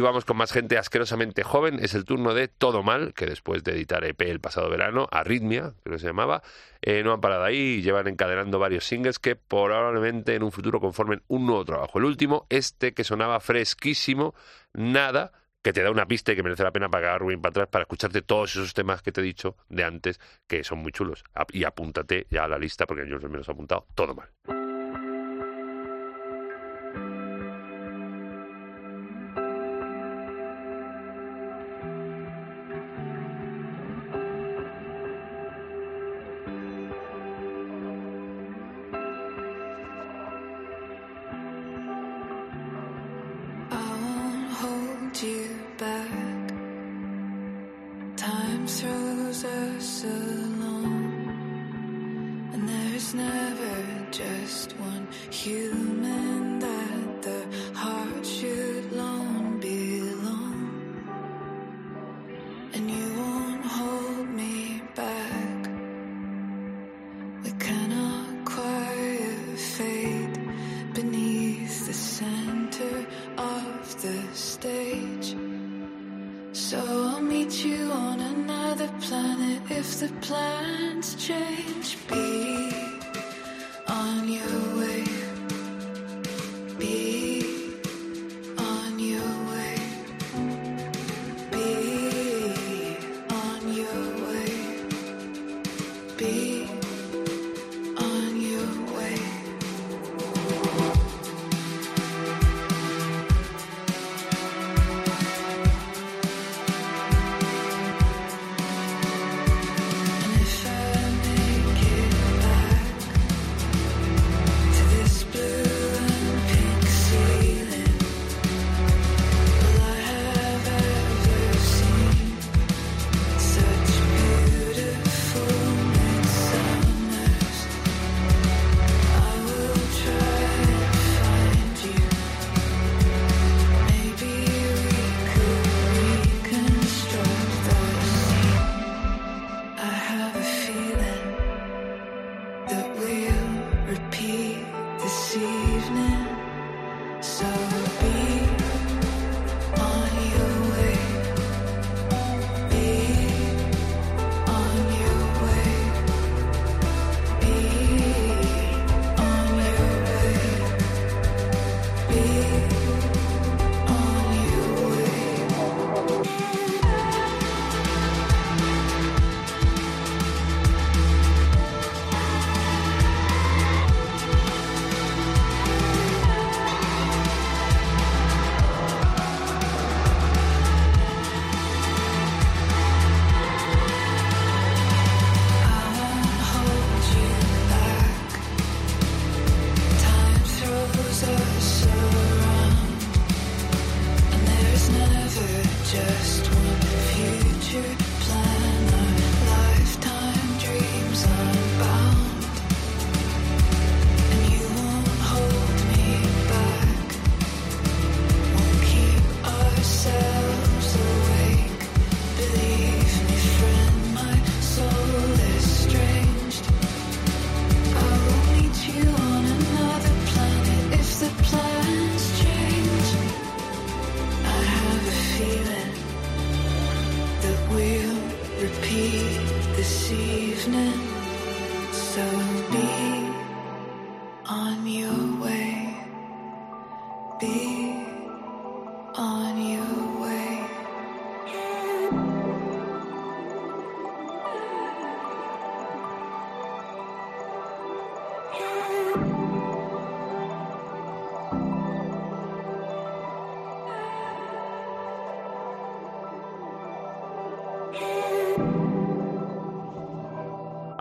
Y 0.00 0.02
vamos 0.02 0.24
con 0.24 0.38
más 0.38 0.50
gente 0.50 0.78
asquerosamente 0.78 1.42
joven. 1.42 1.78
Es 1.78 1.92
el 1.92 2.06
turno 2.06 2.32
de 2.32 2.48
Todo 2.48 2.82
Mal, 2.82 3.12
que 3.12 3.26
después 3.26 3.62
de 3.62 3.72
editar 3.72 4.02
EP 4.02 4.22
el 4.22 4.40
pasado 4.40 4.70
verano, 4.70 5.06
Arritmia, 5.10 5.74
creo 5.82 5.96
que 5.96 5.98
se 5.98 6.06
llamaba, 6.06 6.42
eh, 6.80 7.02
no 7.02 7.12
han 7.12 7.20
parado 7.20 7.44
ahí 7.44 7.58
y 7.58 7.82
llevan 7.82 8.08
encadenando 8.08 8.58
varios 8.58 8.86
singles 8.86 9.18
que 9.18 9.36
probablemente 9.36 10.34
en 10.34 10.42
un 10.42 10.52
futuro 10.52 10.80
conformen 10.80 11.22
un 11.28 11.44
nuevo 11.44 11.66
trabajo. 11.66 11.98
El 11.98 12.06
último, 12.06 12.46
este 12.48 12.94
que 12.94 13.04
sonaba 13.04 13.40
fresquísimo, 13.40 14.34
nada, 14.72 15.32
que 15.60 15.74
te 15.74 15.82
da 15.82 15.90
una 15.90 16.06
pista 16.06 16.32
y 16.32 16.36
que 16.36 16.42
merece 16.42 16.62
la 16.64 16.72
pena 16.72 16.88
pagar 16.88 17.20
Rubén 17.20 17.42
para 17.42 17.50
atrás 17.50 17.68
para 17.68 17.82
escucharte 17.82 18.22
todos 18.22 18.52
esos 18.52 18.72
temas 18.72 19.02
que 19.02 19.12
te 19.12 19.20
he 19.20 19.24
dicho 19.24 19.58
de 19.68 19.84
antes, 19.84 20.18
que 20.46 20.64
son 20.64 20.78
muy 20.78 20.92
chulos. 20.92 21.24
Y 21.52 21.64
apúntate 21.64 22.26
ya 22.30 22.44
a 22.44 22.48
la 22.48 22.58
lista, 22.58 22.86
porque 22.86 23.06
yo 23.06 23.20
me 23.28 23.36
los 23.36 23.46
he 23.46 23.52
apuntado, 23.52 23.86
todo 23.94 24.14
mal. 24.14 24.30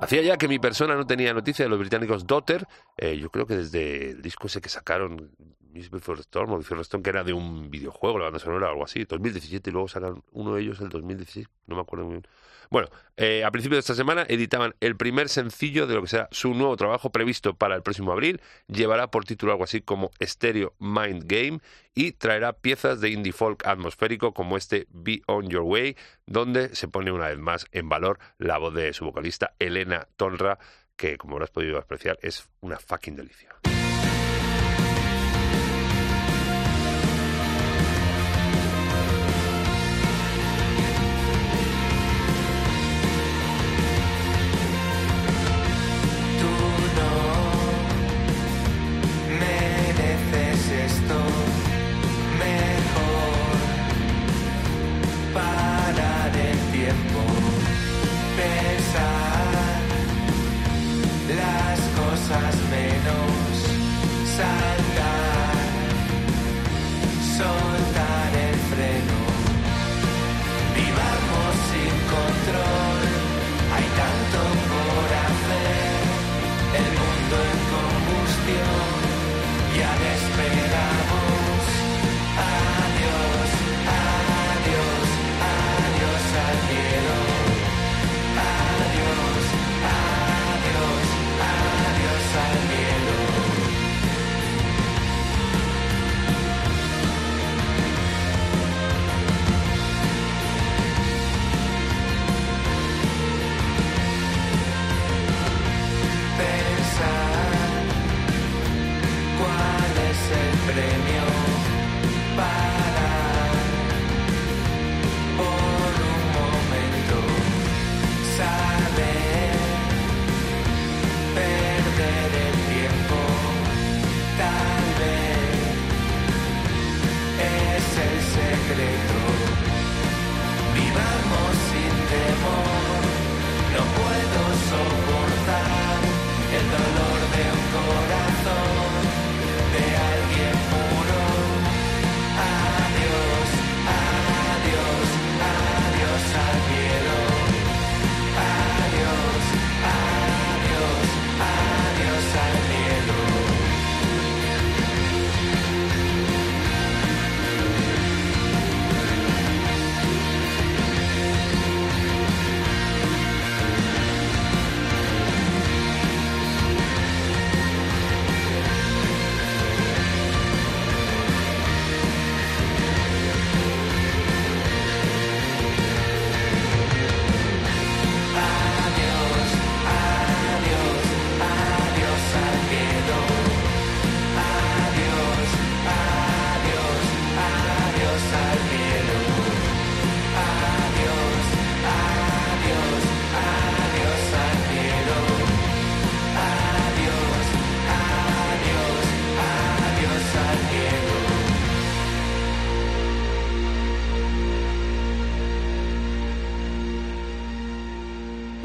Hacía 0.09 0.23
ya 0.23 0.37
que 0.37 0.47
mi 0.47 0.57
persona 0.57 0.95
no 0.95 1.05
tenía 1.05 1.35
noticia 1.35 1.63
de 1.65 1.69
los 1.69 1.77
británicos 1.77 2.25
Daughter. 2.25 2.65
eh, 2.97 3.15
yo 3.19 3.29
creo 3.29 3.45
que 3.45 3.55
desde 3.55 4.09
el 4.09 4.23
disco 4.23 4.47
ese 4.47 4.59
que 4.59 4.67
sacaron, 4.67 5.35
Miss 5.71 5.91
Before 5.91 6.19
Storm 6.21 6.51
o 6.51 6.57
Before 6.57 6.81
Storm, 6.81 7.03
que 7.03 7.11
era 7.11 7.23
de 7.23 7.31
un 7.31 7.69
videojuego, 7.69 8.17
la 8.17 8.23
banda 8.23 8.39
sonora 8.39 8.69
o 8.69 8.71
algo 8.71 8.83
así, 8.85 9.05
2017, 9.05 9.69
y 9.69 9.73
luego 9.73 9.87
sacaron 9.87 10.23
uno 10.31 10.55
de 10.55 10.63
ellos 10.63 10.81
el 10.81 10.89
2016, 10.89 11.45
no 11.67 11.75
me 11.75 11.83
acuerdo 11.83 12.05
muy 12.05 12.13
bien. 12.13 12.27
Bueno, 12.71 12.89
eh, 13.17 13.43
a 13.43 13.49
principios 13.49 13.77
de 13.77 13.79
esta 13.79 13.95
semana 13.95 14.25
editaban 14.29 14.75
el 14.79 14.95
primer 14.95 15.27
sencillo 15.27 15.87
de 15.87 15.95
lo 15.95 16.03
que 16.03 16.07
será 16.07 16.27
su 16.31 16.53
nuevo 16.53 16.77
trabajo 16.77 17.11
previsto 17.11 17.55
para 17.55 17.75
el 17.75 17.81
próximo 17.81 18.11
abril. 18.11 18.41
Llevará 18.67 19.09
por 19.09 19.25
título 19.25 19.53
algo 19.53 19.63
así 19.63 19.81
como 19.81 20.11
Stereo 20.21 20.75
Mind 20.77 21.23
Game 21.25 21.61
y 21.95 22.11
traerá 22.11 22.53
piezas 22.53 23.01
de 23.01 23.09
indie 23.09 23.33
folk 23.33 23.65
atmosférico 23.65 24.35
como 24.35 24.55
este 24.55 24.85
Be 24.91 25.21
On 25.25 25.49
Your 25.49 25.63
Way, 25.63 25.97
donde 26.27 26.75
se 26.75 26.87
pone 26.87 27.11
una 27.11 27.29
vez 27.29 27.39
más 27.39 27.65
en 27.71 27.89
valor 27.89 28.19
la 28.37 28.59
voz 28.59 28.75
de 28.75 28.93
su 28.93 29.03
vocalista 29.03 29.55
Elena 29.57 30.07
Tonra, 30.15 30.59
que 30.95 31.17
como 31.17 31.35
habrás 31.35 31.49
podido 31.49 31.79
apreciar 31.79 32.19
es 32.21 32.47
una 32.61 32.77
fucking 32.77 33.15
delicia. 33.15 33.49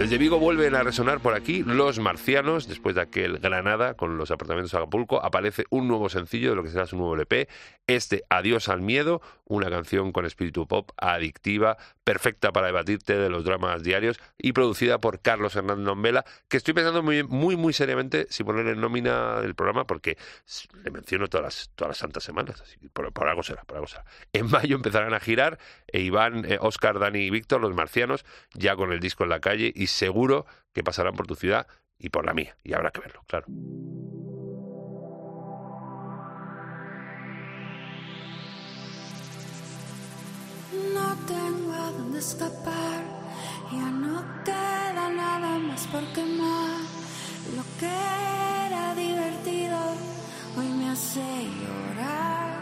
Desde 0.05 0.19
Vigo 0.19 0.39
vuelven 0.39 0.75
a 0.75 0.83
resonar 0.83 1.21
por 1.21 1.33
aquí 1.33 1.63
Los 1.63 1.99
Marcianos, 1.99 2.69
después 2.69 2.95
de 2.95 3.01
aquel 3.01 3.39
Granada 3.39 3.95
con 3.95 4.19
los 4.19 4.31
apartamentos 4.31 4.71
de 4.71 4.77
Acapulco, 4.77 5.25
aparece 5.25 5.65
un 5.71 5.89
nuevo 5.89 6.11
sencillo 6.11 6.51
de 6.51 6.57
lo 6.57 6.63
que 6.63 6.69
será 6.69 6.85
su 6.85 6.99
nuevo 6.99 7.15
LP, 7.15 7.49
este 7.87 8.23
Adiós 8.29 8.69
al 8.69 8.83
Miedo, 8.83 9.23
una 9.47 9.71
canción 9.71 10.13
con 10.13 10.27
espíritu 10.27 10.69
pop 10.69 10.91
adictiva, 10.99 11.79
perfecta 12.05 12.53
para 12.53 12.67
debatirte 12.67 13.17
de 13.17 13.31
los 13.31 13.45
dramas 13.45 13.83
diarios 13.83 14.21
y 14.39 14.53
producida 14.53 14.99
por 14.99 15.21
Carlos 15.21 15.57
Hernández 15.57 15.85
Nombela, 15.85 16.25
que 16.49 16.59
estoy 16.59 16.75
pensando 16.75 17.03
muy, 17.03 17.25
muy, 17.25 17.57
muy 17.57 17.73
seriamente 17.73 18.27
si 18.31 18.45
poner 18.45 18.67
en 18.69 18.81
nómina 18.81 19.41
del 19.41 19.55
programa 19.55 19.87
porque 19.87 20.19
le 20.85 20.91
menciono 20.91 21.29
todas 21.29 21.45
las, 21.45 21.71
todas 21.75 21.91
las 21.91 21.99
santas 21.99 22.23
semanas, 22.23 22.63
por, 22.93 23.29
algo 23.29 23.43
será, 23.43 23.65
por 23.65 23.77
algo 23.77 23.89
será. 23.89 24.05
En 24.33 24.51
mayo 24.51 24.77
empezarán 24.77 25.15
a 25.15 25.21
girar 25.21 25.59
e 25.87 26.01
Iván, 26.01 26.45
eh, 26.45 26.59
Oscar, 26.61 26.99
Dani 26.99 27.21
y 27.21 27.31
Víctor, 27.31 27.61
los 27.61 27.75
marcianos, 27.75 28.25
ya 28.53 28.77
con 28.77 28.93
el 28.93 29.01
disco 29.01 29.25
en 29.25 29.31
la 29.31 29.41
calle 29.41 29.73
y 29.75 29.87
seguro 29.87 30.47
que 30.73 30.85
pasarán 30.85 31.15
por 31.15 31.27
tu 31.27 31.35
ciudad 31.35 31.67
y 31.99 32.11
por 32.11 32.27
la 32.27 32.35
mía. 32.35 32.57
Y 32.63 32.75
habrá 32.75 32.91
que 32.91 33.01
verlo, 33.01 33.25
claro. 33.27 33.47
No 40.95 41.09
tengo 41.27 41.73
a 41.73 41.91
dónde 41.91 42.19
escapar, 42.21 43.03
ya 43.73 43.91
no 43.91 44.23
queda 44.45 45.09
nada 45.11 45.59
más 45.59 45.87
por 45.89 46.05
quemar. 46.13 46.79
Lo 47.57 47.65
que 47.81 47.97
era 48.67 48.95
divertido 48.95 49.79
hoy 50.57 50.69
me 50.79 50.91
hace 50.91 51.27
llorar. 51.61 52.55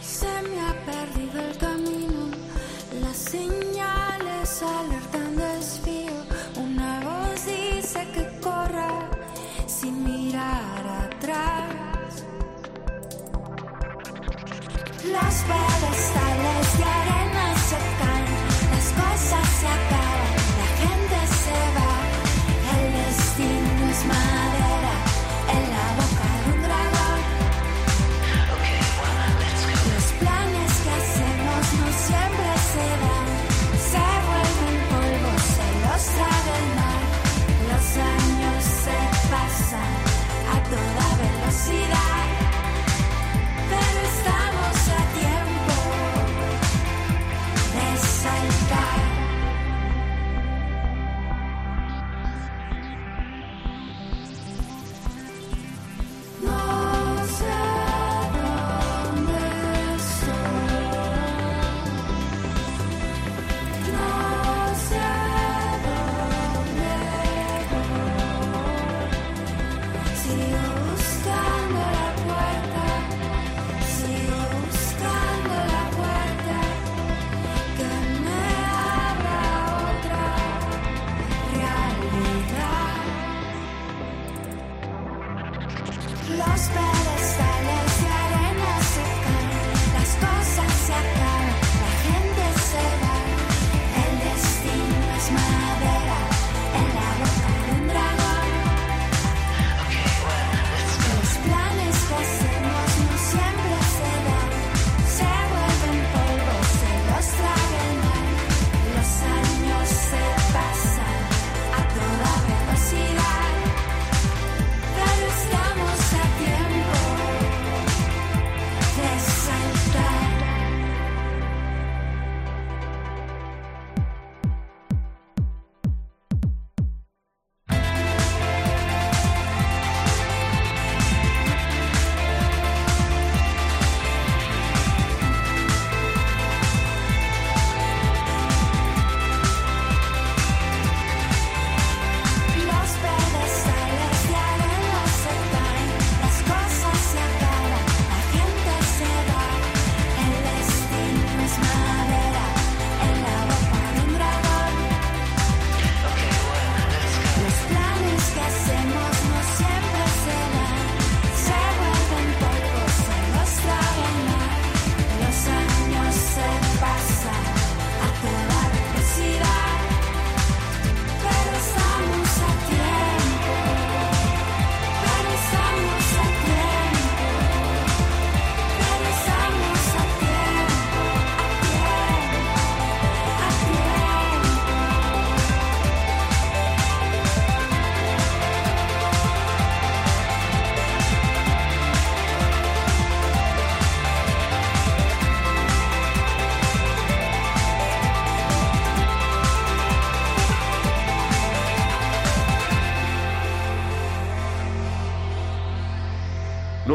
Se 0.00 0.32
me 0.48 0.60
ha 0.66 0.74
perdido 0.86 1.40
el 1.48 1.56
camino, 1.58 2.22
las 3.02 3.16
señales 3.16 4.62
alertan 4.62 4.99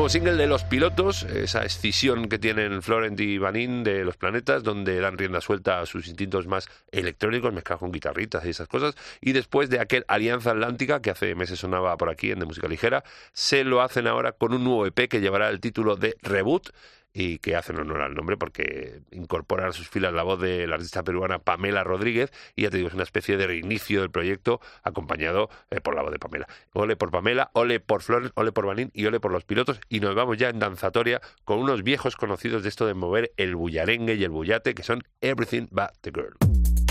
Single 0.09 0.35
de 0.35 0.45
Los 0.45 0.63
Pilotos, 0.63 1.23
esa 1.23 1.65
escisión 1.65 2.29
que 2.29 2.37
tienen 2.37 2.83
Florent 2.83 3.19
y 3.19 3.39
Vanin 3.39 3.83
de 3.83 4.05
Los 4.05 4.17
Planetas, 4.17 4.61
donde 4.61 4.99
dan 4.99 5.17
rienda 5.17 5.41
suelta 5.41 5.79
a 5.79 5.85
sus 5.85 6.07
instintos 6.07 6.45
más 6.45 6.67
electrónicos, 6.91 7.51
mezclados 7.51 7.79
con 7.79 7.91
guitarritas 7.91 8.45
y 8.45 8.49
esas 8.49 8.67
cosas. 8.67 8.95
Y 9.19 9.31
después 9.31 9.69
de 9.69 9.79
aquel 9.79 10.05
Alianza 10.07 10.51
Atlántica, 10.51 11.01
que 11.01 11.09
hace 11.09 11.33
meses 11.33 11.59
sonaba 11.59 11.97
por 11.97 12.09
aquí 12.09 12.29
en 12.29 12.39
De 12.39 12.45
Música 12.45 12.67
Ligera, 12.67 13.03
se 13.33 13.63
lo 13.63 13.81
hacen 13.81 14.05
ahora 14.05 14.33
con 14.33 14.53
un 14.53 14.63
nuevo 14.63 14.85
EP 14.85 15.09
que 15.09 15.21
llevará 15.21 15.49
el 15.49 15.59
título 15.59 15.95
de 15.95 16.15
Reboot 16.21 16.69
y 17.15 17.39
que 17.39 17.55
hacen 17.55 17.79
honor 17.79 18.01
al 18.01 18.13
nombre 18.13 18.35
porque 18.35 18.99
incorporan 19.11 19.69
a 19.69 19.71
sus 19.71 19.87
filas 19.87 20.13
la 20.13 20.23
voz 20.23 20.39
de 20.41 20.67
la 20.67 20.75
artista 20.75 21.01
peruana 21.01 21.39
Pamela 21.39 21.83
Rodríguez 21.85 22.31
y 22.57 22.63
ya 22.63 22.69
te 22.69 22.77
digo, 22.77 22.89
es 22.89 22.93
una 22.93 23.03
especie 23.03 23.37
de 23.37 23.47
reinicio 23.47 24.01
del 24.01 24.11
proyecto 24.11 24.59
acompañado 24.83 25.49
eh, 25.71 25.79
por 25.79 25.95
la 25.95 26.01
voz 26.01 26.11
de 26.11 26.19
Pamela. 26.19 26.45
Ole 26.73 26.97
por 26.97 27.11
Pamela, 27.11 27.51
ole 27.53 27.79
por 27.79 28.01
Flores, 28.01 28.31
ole 28.35 28.51
por 28.51 28.65
Banín 28.65 28.91
y 28.93 29.05
ole 29.05 29.21
por 29.21 29.31
los 29.31 29.45
pilotos 29.45 29.79
y 29.87 30.01
nos 30.01 30.13
vamos 30.13 30.37
ya 30.37 30.49
en 30.49 30.59
danzatoria 30.59 31.21
con 31.45 31.59
unos 31.59 31.83
viejos 31.83 32.17
conocidos 32.17 32.63
de 32.63 32.69
esto 32.69 32.85
de 32.85 32.93
mover 32.93 33.31
el 33.37 33.55
bullarengue 33.55 34.15
y 34.15 34.23
el 34.25 34.31
bullate 34.31 34.75
que 34.75 34.83
son 34.83 35.01
Everything 35.21 35.67
But 35.71 35.91
The 36.01 36.11
Girl. 36.11 36.84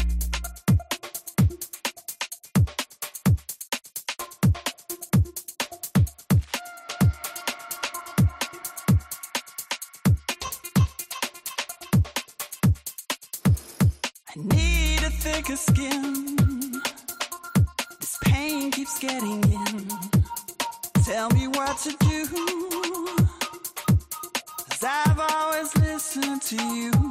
You. 26.60 27.03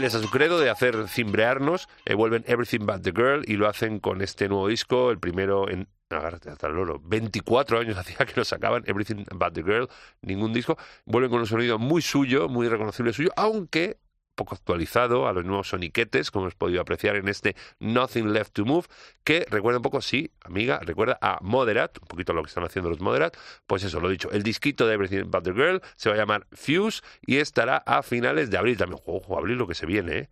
Fieles 0.00 0.14
a 0.14 0.22
su 0.22 0.30
credo 0.30 0.58
de 0.58 0.70
hacer 0.70 1.08
cimbrearnos, 1.08 1.86
eh, 2.06 2.14
vuelven 2.14 2.42
Everything 2.46 2.86
But 2.86 3.02
The 3.02 3.12
Girl 3.12 3.42
y 3.46 3.56
lo 3.56 3.68
hacen 3.68 4.00
con 4.00 4.22
este 4.22 4.48
nuevo 4.48 4.66
disco, 4.68 5.10
el 5.10 5.18
primero 5.18 5.68
en... 5.68 5.88
Agárrate 6.08 6.48
hasta 6.48 6.68
el 6.68 6.72
loro. 6.72 7.02
24 7.04 7.80
años 7.80 7.98
hacía 7.98 8.24
que 8.24 8.32
lo 8.34 8.46
sacaban, 8.46 8.82
Everything 8.86 9.26
But 9.30 9.52
The 9.52 9.62
Girl, 9.62 9.90
ningún 10.22 10.54
disco. 10.54 10.78
Vuelven 11.04 11.30
con 11.30 11.40
un 11.40 11.46
sonido 11.46 11.78
muy 11.78 12.00
suyo, 12.00 12.48
muy 12.48 12.66
reconocible 12.66 13.12
suyo, 13.12 13.30
aunque 13.36 13.98
poco 14.40 14.54
actualizado 14.54 15.28
a 15.28 15.34
los 15.34 15.44
nuevos 15.44 15.68
soniquetes, 15.68 16.30
como 16.30 16.46
hemos 16.46 16.54
podido 16.54 16.80
apreciar 16.80 17.16
en 17.16 17.28
este 17.28 17.56
Nothing 17.78 18.32
Left 18.32 18.54
to 18.54 18.64
Move, 18.64 18.86
que 19.22 19.46
recuerda 19.50 19.80
un 19.80 19.82
poco, 19.82 20.00
sí, 20.00 20.30
amiga, 20.42 20.80
recuerda 20.80 21.18
a 21.20 21.38
Moderate, 21.42 22.00
un 22.00 22.08
poquito 22.08 22.32
lo 22.32 22.42
que 22.42 22.48
están 22.48 22.64
haciendo 22.64 22.88
los 22.88 23.00
Moderate, 23.00 23.38
pues 23.66 23.84
eso, 23.84 24.00
lo 24.00 24.08
dicho, 24.08 24.30
el 24.30 24.42
disquito 24.42 24.86
de 24.86 24.94
Everything 24.94 25.30
But 25.30 25.44
The 25.44 25.52
Girl 25.52 25.82
se 25.94 26.08
va 26.08 26.14
a 26.14 26.18
llamar 26.18 26.46
Fuse 26.52 27.02
y 27.20 27.36
estará 27.36 27.76
a 27.76 28.02
finales 28.02 28.50
de 28.50 28.56
abril 28.56 28.78
también. 28.78 29.02
Ojo, 29.04 29.36
abril 29.36 29.58
lo 29.58 29.66
que 29.66 29.74
se 29.74 29.84
viene, 29.84 30.16
¿eh? 30.16 30.28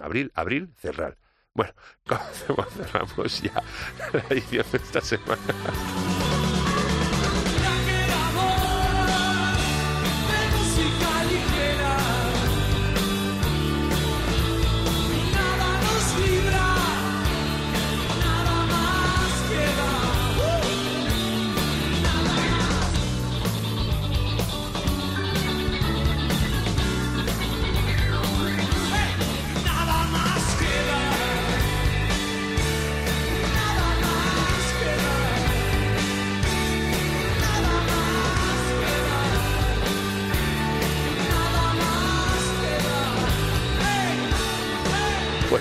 Abril, 0.00 0.32
abril, 0.34 0.70
cerrar. 0.76 1.16
Bueno, 1.54 1.72
cerramos 2.76 3.42
ya 3.42 3.62
la 4.12 4.24
edición 4.28 4.66
de 4.72 4.78
esta 4.78 5.00
semana. 5.00 6.35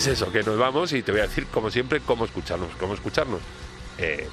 Pues 0.05 0.21
eso, 0.21 0.31
que 0.31 0.43
nos 0.43 0.59
vamos 0.59 0.93
y 0.93 1.01
te 1.01 1.11
voy 1.11 1.21
a 1.21 1.23
decir, 1.23 1.47
como 1.47 1.71
siempre, 1.71 1.99
cómo 1.99 2.25
escucharnos. 2.25 2.69
¿Cómo 2.79 2.93
escucharnos? 2.93 3.41
Eh, 3.97 4.29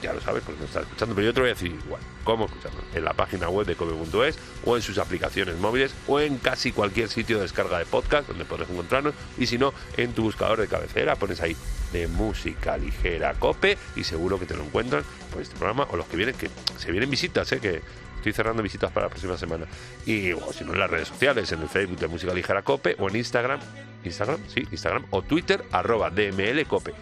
ya 0.00 0.12
lo 0.12 0.20
sabes 0.20 0.44
porque 0.44 0.60
nos 0.60 0.68
estás 0.68 0.84
escuchando, 0.84 1.16
pero 1.16 1.26
yo 1.26 1.34
te 1.34 1.40
voy 1.40 1.50
a 1.50 1.54
decir 1.54 1.72
igual, 1.84 2.00
cómo 2.22 2.44
escucharnos. 2.44 2.84
En 2.94 3.04
la 3.04 3.12
página 3.14 3.48
web 3.48 3.66
de 3.66 3.74
cope.es 3.74 4.38
o 4.64 4.76
en 4.76 4.82
sus 4.82 4.98
aplicaciones 4.98 5.56
móviles 5.58 5.92
o 6.06 6.20
en 6.20 6.38
casi 6.38 6.70
cualquier 6.70 7.08
sitio 7.08 7.38
de 7.38 7.42
descarga 7.42 7.80
de 7.80 7.86
podcast 7.86 8.28
donde 8.28 8.44
podrás 8.44 8.70
encontrarnos. 8.70 9.12
Y 9.36 9.46
si 9.46 9.58
no, 9.58 9.74
en 9.96 10.12
tu 10.12 10.22
buscador 10.22 10.60
de 10.60 10.68
cabecera 10.68 11.16
pones 11.16 11.40
ahí 11.40 11.56
de 11.92 12.06
música 12.06 12.76
ligera 12.78 13.34
cope 13.34 13.78
y 13.96 14.04
seguro 14.04 14.38
que 14.38 14.46
te 14.46 14.54
lo 14.54 14.62
encuentran 14.62 15.02
por 15.32 15.42
este 15.42 15.56
programa 15.56 15.88
o 15.90 15.96
los 15.96 16.06
que 16.06 16.16
vienen, 16.18 16.36
que 16.36 16.48
se 16.78 16.92
vienen 16.92 17.10
visitas, 17.10 17.50
¿eh? 17.50 17.58
que 17.58 17.82
estoy 18.20 18.32
cerrando 18.32 18.62
visitas 18.62 18.90
para 18.92 19.06
la 19.06 19.10
próxima 19.10 19.36
semana. 19.36 19.66
Y 20.06 20.32
si 20.52 20.64
no, 20.64 20.72
en 20.72 20.78
las 20.78 20.90
redes 20.90 21.08
sociales, 21.08 21.50
en 21.52 21.62
el 21.62 21.68
Facebook 21.68 21.98
de 21.98 22.08
Música 22.08 22.32
Ligera 22.32 22.62
Cope 22.62 22.96
o 22.98 23.08
en 23.08 23.16
Instagram, 23.16 23.60
Instagram, 24.04 24.38
sí, 24.48 24.66
Instagram 24.70 25.06
o 25.10 25.22
Twitter, 25.22 25.64
arroba 25.72 26.10
DML 26.10 26.64
Cope. 26.66 26.94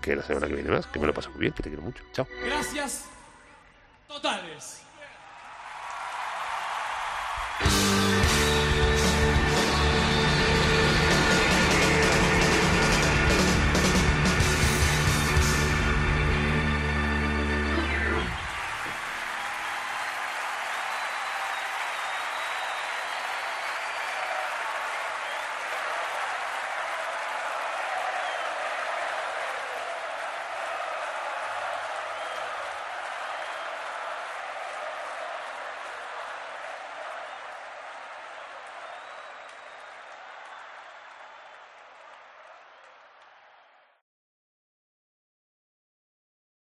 Que 0.00 0.16
la 0.16 0.22
semana 0.22 0.48
que 0.48 0.54
viene 0.54 0.70
más, 0.70 0.86
que 0.86 0.98
me 0.98 1.06
lo 1.06 1.14
paso 1.14 1.30
muy 1.30 1.40
bien, 1.40 1.52
que 1.52 1.62
te 1.62 1.68
quiero 1.68 1.82
mucho. 1.82 2.02
Chao. 2.12 2.26
Gracias 2.44 3.06
totales. 4.08 4.82